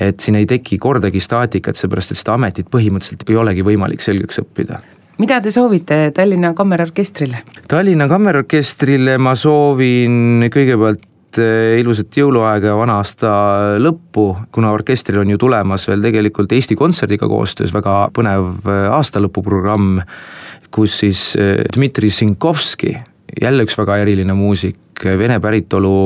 et 0.00 0.20
siin 0.20 0.36
ei 0.36 0.44
teki 0.44 0.76
kordagi 0.78 1.22
staatikat, 1.24 1.78
seepärast 1.80 2.12
et 2.12 2.20
seda 2.20 2.34
ametit 2.36 2.68
põhimõtteliselt 2.72 3.24
ei 3.30 3.40
olegi 3.40 3.64
võimalik 3.64 4.04
selgeks 4.04 4.42
õppida 4.44 4.82
mida 5.18 5.40
te 5.40 5.50
soovite 5.50 6.10
Tallinna 6.14 6.52
Kammerorkestrile? 6.54 7.42
Tallinna 7.68 8.08
Kammerorkestrile 8.08 9.16
ma 9.18 9.34
soovin 9.38 10.48
kõigepealt 10.52 11.06
Eh, 11.42 11.80
ilusat 11.80 12.16
jõuluaega 12.16 12.70
ja 12.70 12.76
vana 12.78 12.98
aasta 13.00 13.30
lõppu, 13.82 14.28
kuna 14.54 14.70
orkestril 14.74 15.20
on 15.22 15.32
ju 15.34 15.38
tulemas 15.40 15.86
veel 15.88 16.04
tegelikult 16.04 16.52
Eesti 16.56 16.76
Kontserdiga 16.78 17.28
koostöös 17.28 17.74
väga 17.74 17.96
põnev 18.16 18.68
eh, 18.68 18.86
aastalõpuprogramm, 18.96 20.00
kus 20.74 21.00
siis 21.02 21.28
eh, 21.40 21.64
Dmitri 21.74 22.10
Sinkovski, 22.12 22.94
jälle 23.42 23.66
üks 23.66 23.76
väga 23.78 23.98
eriline 24.04 24.36
muusik, 24.38 25.04
vene 25.04 25.40
päritolu 25.42 25.96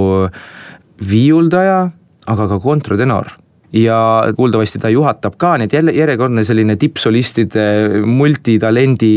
viiuldaja, 1.10 1.84
aga 2.30 2.48
ka 2.50 2.58
kontratenor 2.62 3.30
ja 3.76 4.00
kuuldavasti 4.34 4.80
ta 4.82 4.90
juhatab 4.90 5.36
ka, 5.38 5.54
nii 5.58 5.68
et 5.68 5.76
jälle 5.78 5.94
järjekordne 5.94 6.42
selline 6.46 6.74
tippsolistide 6.80 8.02
multitalendi 8.02 9.12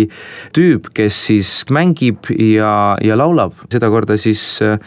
tüüp, 0.54 0.92
kes 0.94 1.26
siis 1.32 1.56
mängib 1.74 2.30
ja, 2.38 2.94
ja 3.02 3.18
laulab, 3.18 3.58
sedakorda 3.74 4.18
siis 4.22 4.46
äh, 4.62 4.78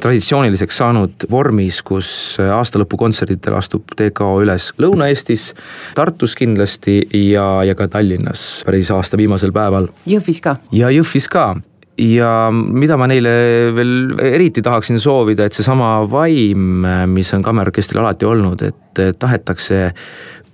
traditsiooniliseks 0.00 0.80
saanud 0.80 1.26
vormis, 1.30 1.80
kus 1.86 2.10
aastalõpukontserditel 2.40 3.56
astub 3.58 3.92
TKO 3.96 4.32
üles 4.44 4.70
Lõuna-Eestis, 4.80 5.50
Tartus 5.98 6.36
kindlasti 6.38 7.02
ja, 7.32 7.46
ja 7.66 7.76
ka 7.78 7.88
Tallinnas 7.92 8.62
päris 8.66 8.92
aasta 8.94 9.20
viimasel 9.20 9.52
päeval. 9.56 9.90
Jõhvis 10.10 10.40
ka? 10.44 10.56
ja 10.74 10.92
Jõhvis 10.94 11.28
ka 11.30 11.52
ja 12.00 12.30
mida 12.52 12.96
ma 12.96 13.08
neile 13.10 13.32
veel 13.76 13.94
eriti 14.30 14.62
tahaksin 14.64 15.00
soovida, 15.02 15.46
et 15.46 15.56
seesama 15.56 15.98
vaim, 16.10 16.86
mis 17.12 17.32
on 17.36 17.44
kammerorkestril 17.44 18.02
alati 18.02 18.28
olnud, 18.28 18.64
et 18.64 19.02
tahetakse 19.20 19.90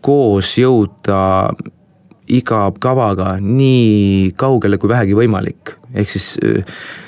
koos 0.07 0.57
jõuda 0.59 1.21
iga 2.27 2.67
kavaga 2.83 3.37
nii 3.41 4.33
kaugele 4.39 4.79
kui 4.79 4.91
vähegi 4.91 5.15
võimalik, 5.19 5.77
ehk 5.95 6.11
siis 6.11 6.35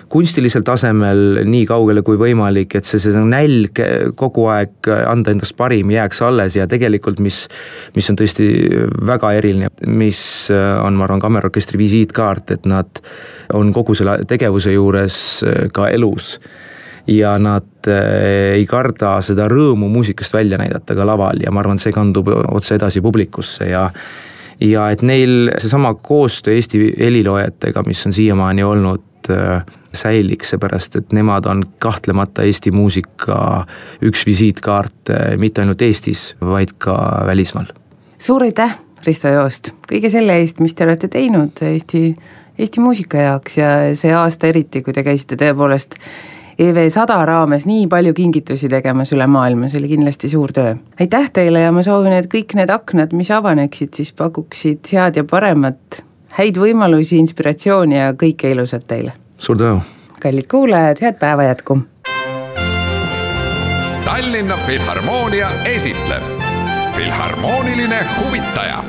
kunstilisel 0.09 0.65
tasemel 0.65 1.43
nii 1.45 1.67
kaugele 1.69 2.03
kui 2.07 2.17
võimalik, 2.21 2.79
et 2.79 2.89
see, 2.89 3.01
see 3.03 3.25
nälg 3.29 3.81
kogu 4.17 4.47
aeg 4.53 4.89
anda 4.89 5.35
endast 5.35 5.57
parim 5.59 5.91
jääks 5.93 6.23
alles 6.25 6.57
ja 6.57 6.69
tegelikult, 6.71 7.21
mis, 7.25 7.43
mis 7.97 8.09
on 8.09 8.17
tõesti 8.17 8.47
väga 9.11 9.35
eriline, 9.37 9.69
mis 9.87 10.23
on, 10.55 10.97
ma 10.97 11.05
arvan, 11.09 11.21
kammerorkestri 11.25 11.81
visiitkaart, 11.81 12.57
et 12.57 12.71
nad 12.71 13.03
on 13.57 13.73
kogu 13.77 13.97
selle 13.99 14.23
tegevuse 14.29 14.73
juures 14.73 15.21
ka 15.77 15.91
elus. 15.93 16.39
Ja 17.09 17.39
nad 17.41 17.89
ei 17.89 18.67
karda 18.69 19.15
seda 19.25 19.47
rõõmu 19.49 19.89
muusikast 19.89 20.35
välja 20.37 20.59
näidata 20.61 20.93
ka 20.93 21.07
laval 21.09 21.41
ja 21.41 21.53
ma 21.53 21.63
arvan, 21.63 21.81
see 21.81 21.93
kandub 21.93 22.29
otse 22.29 22.77
edasi 22.77 23.01
publikusse 23.01 23.71
ja 23.71 23.87
ja 24.61 24.91
et 24.91 25.03
neil 25.03 25.51
seesama 25.59 25.95
koostöö 25.95 26.55
Eesti 26.55 26.95
heliloojatega, 26.99 27.83
mis 27.87 28.07
on 28.07 28.13
siiamaani 28.13 28.63
olnud 28.63 29.09
Äh, 29.31 29.63
säiliks, 29.93 30.51
seepärast 30.53 30.97
et 30.97 31.13
nemad 31.13 31.47
on 31.49 31.63
kahtlemata 31.83 32.45
Eesti 32.47 32.71
muusika 32.71 33.65
üks 34.05 34.23
visiitkaarte 34.29 35.17
mitte 35.41 35.65
ainult 35.65 35.83
Eestis, 35.83 36.37
vaid 36.41 36.75
ka 36.79 36.95
välismaal. 37.27 37.67
suur 38.19 38.45
aitäh, 38.45 38.77
Risto 39.07 39.29
Joost, 39.29 39.73
kõige 39.91 40.11
selle 40.13 40.37
eest, 40.39 40.61
mis 40.61 40.75
te 40.75 40.85
olete 40.85 41.09
teinud 41.09 41.61
Eesti, 41.65 42.15
Eesti 42.59 42.85
muusika 42.85 43.25
jaoks 43.25 43.59
ja 43.59 43.71
see 43.99 44.15
aasta 44.15 44.53
eriti, 44.53 44.85
kui 44.87 44.93
te 44.93 45.03
käisite 45.05 45.37
tõepoolest 45.41 45.99
EV 46.59 46.89
sada 46.91 47.21
raames 47.27 47.67
nii 47.71 47.87
palju 47.87 48.11
kingitusi 48.19 48.69
tegemas 48.71 49.13
üle 49.15 49.29
maailma, 49.31 49.69
see 49.71 49.79
oli 49.79 49.93
kindlasti 49.93 50.31
suur 50.33 50.51
töö. 50.55 50.75
aitäh 51.01 51.31
teile 51.33 51.61
ja 51.63 51.73
ma 51.73 51.85
soovin, 51.87 52.17
et 52.19 52.27
kõik 52.33 52.57
need 52.59 52.73
aknad, 52.75 53.15
mis 53.15 53.31
avaneksid, 53.31 53.93
siis 53.95 54.11
pakuksid 54.13 54.91
head 54.93 55.21
ja 55.21 55.25
paremat 55.25 56.01
häid 56.39 56.59
võimalusi, 56.59 57.21
inspiratsiooni 57.23 58.01
ja 58.01 58.11
kõike 58.19 58.51
ilusat 58.51 58.89
teile! 58.91 59.15
suur 59.39 59.59
tänu! 59.59 59.79
kallid 60.19 60.51
kuulajad, 60.51 61.05
head 61.07 61.23
päeva 61.23 61.47
jätku! 61.47 61.79
Tallinna 64.05 64.59
Filharmoonia 64.67 65.55
esitleb 65.77 66.27
Filharmooniline 66.99 68.03
huvitaja 68.19 68.83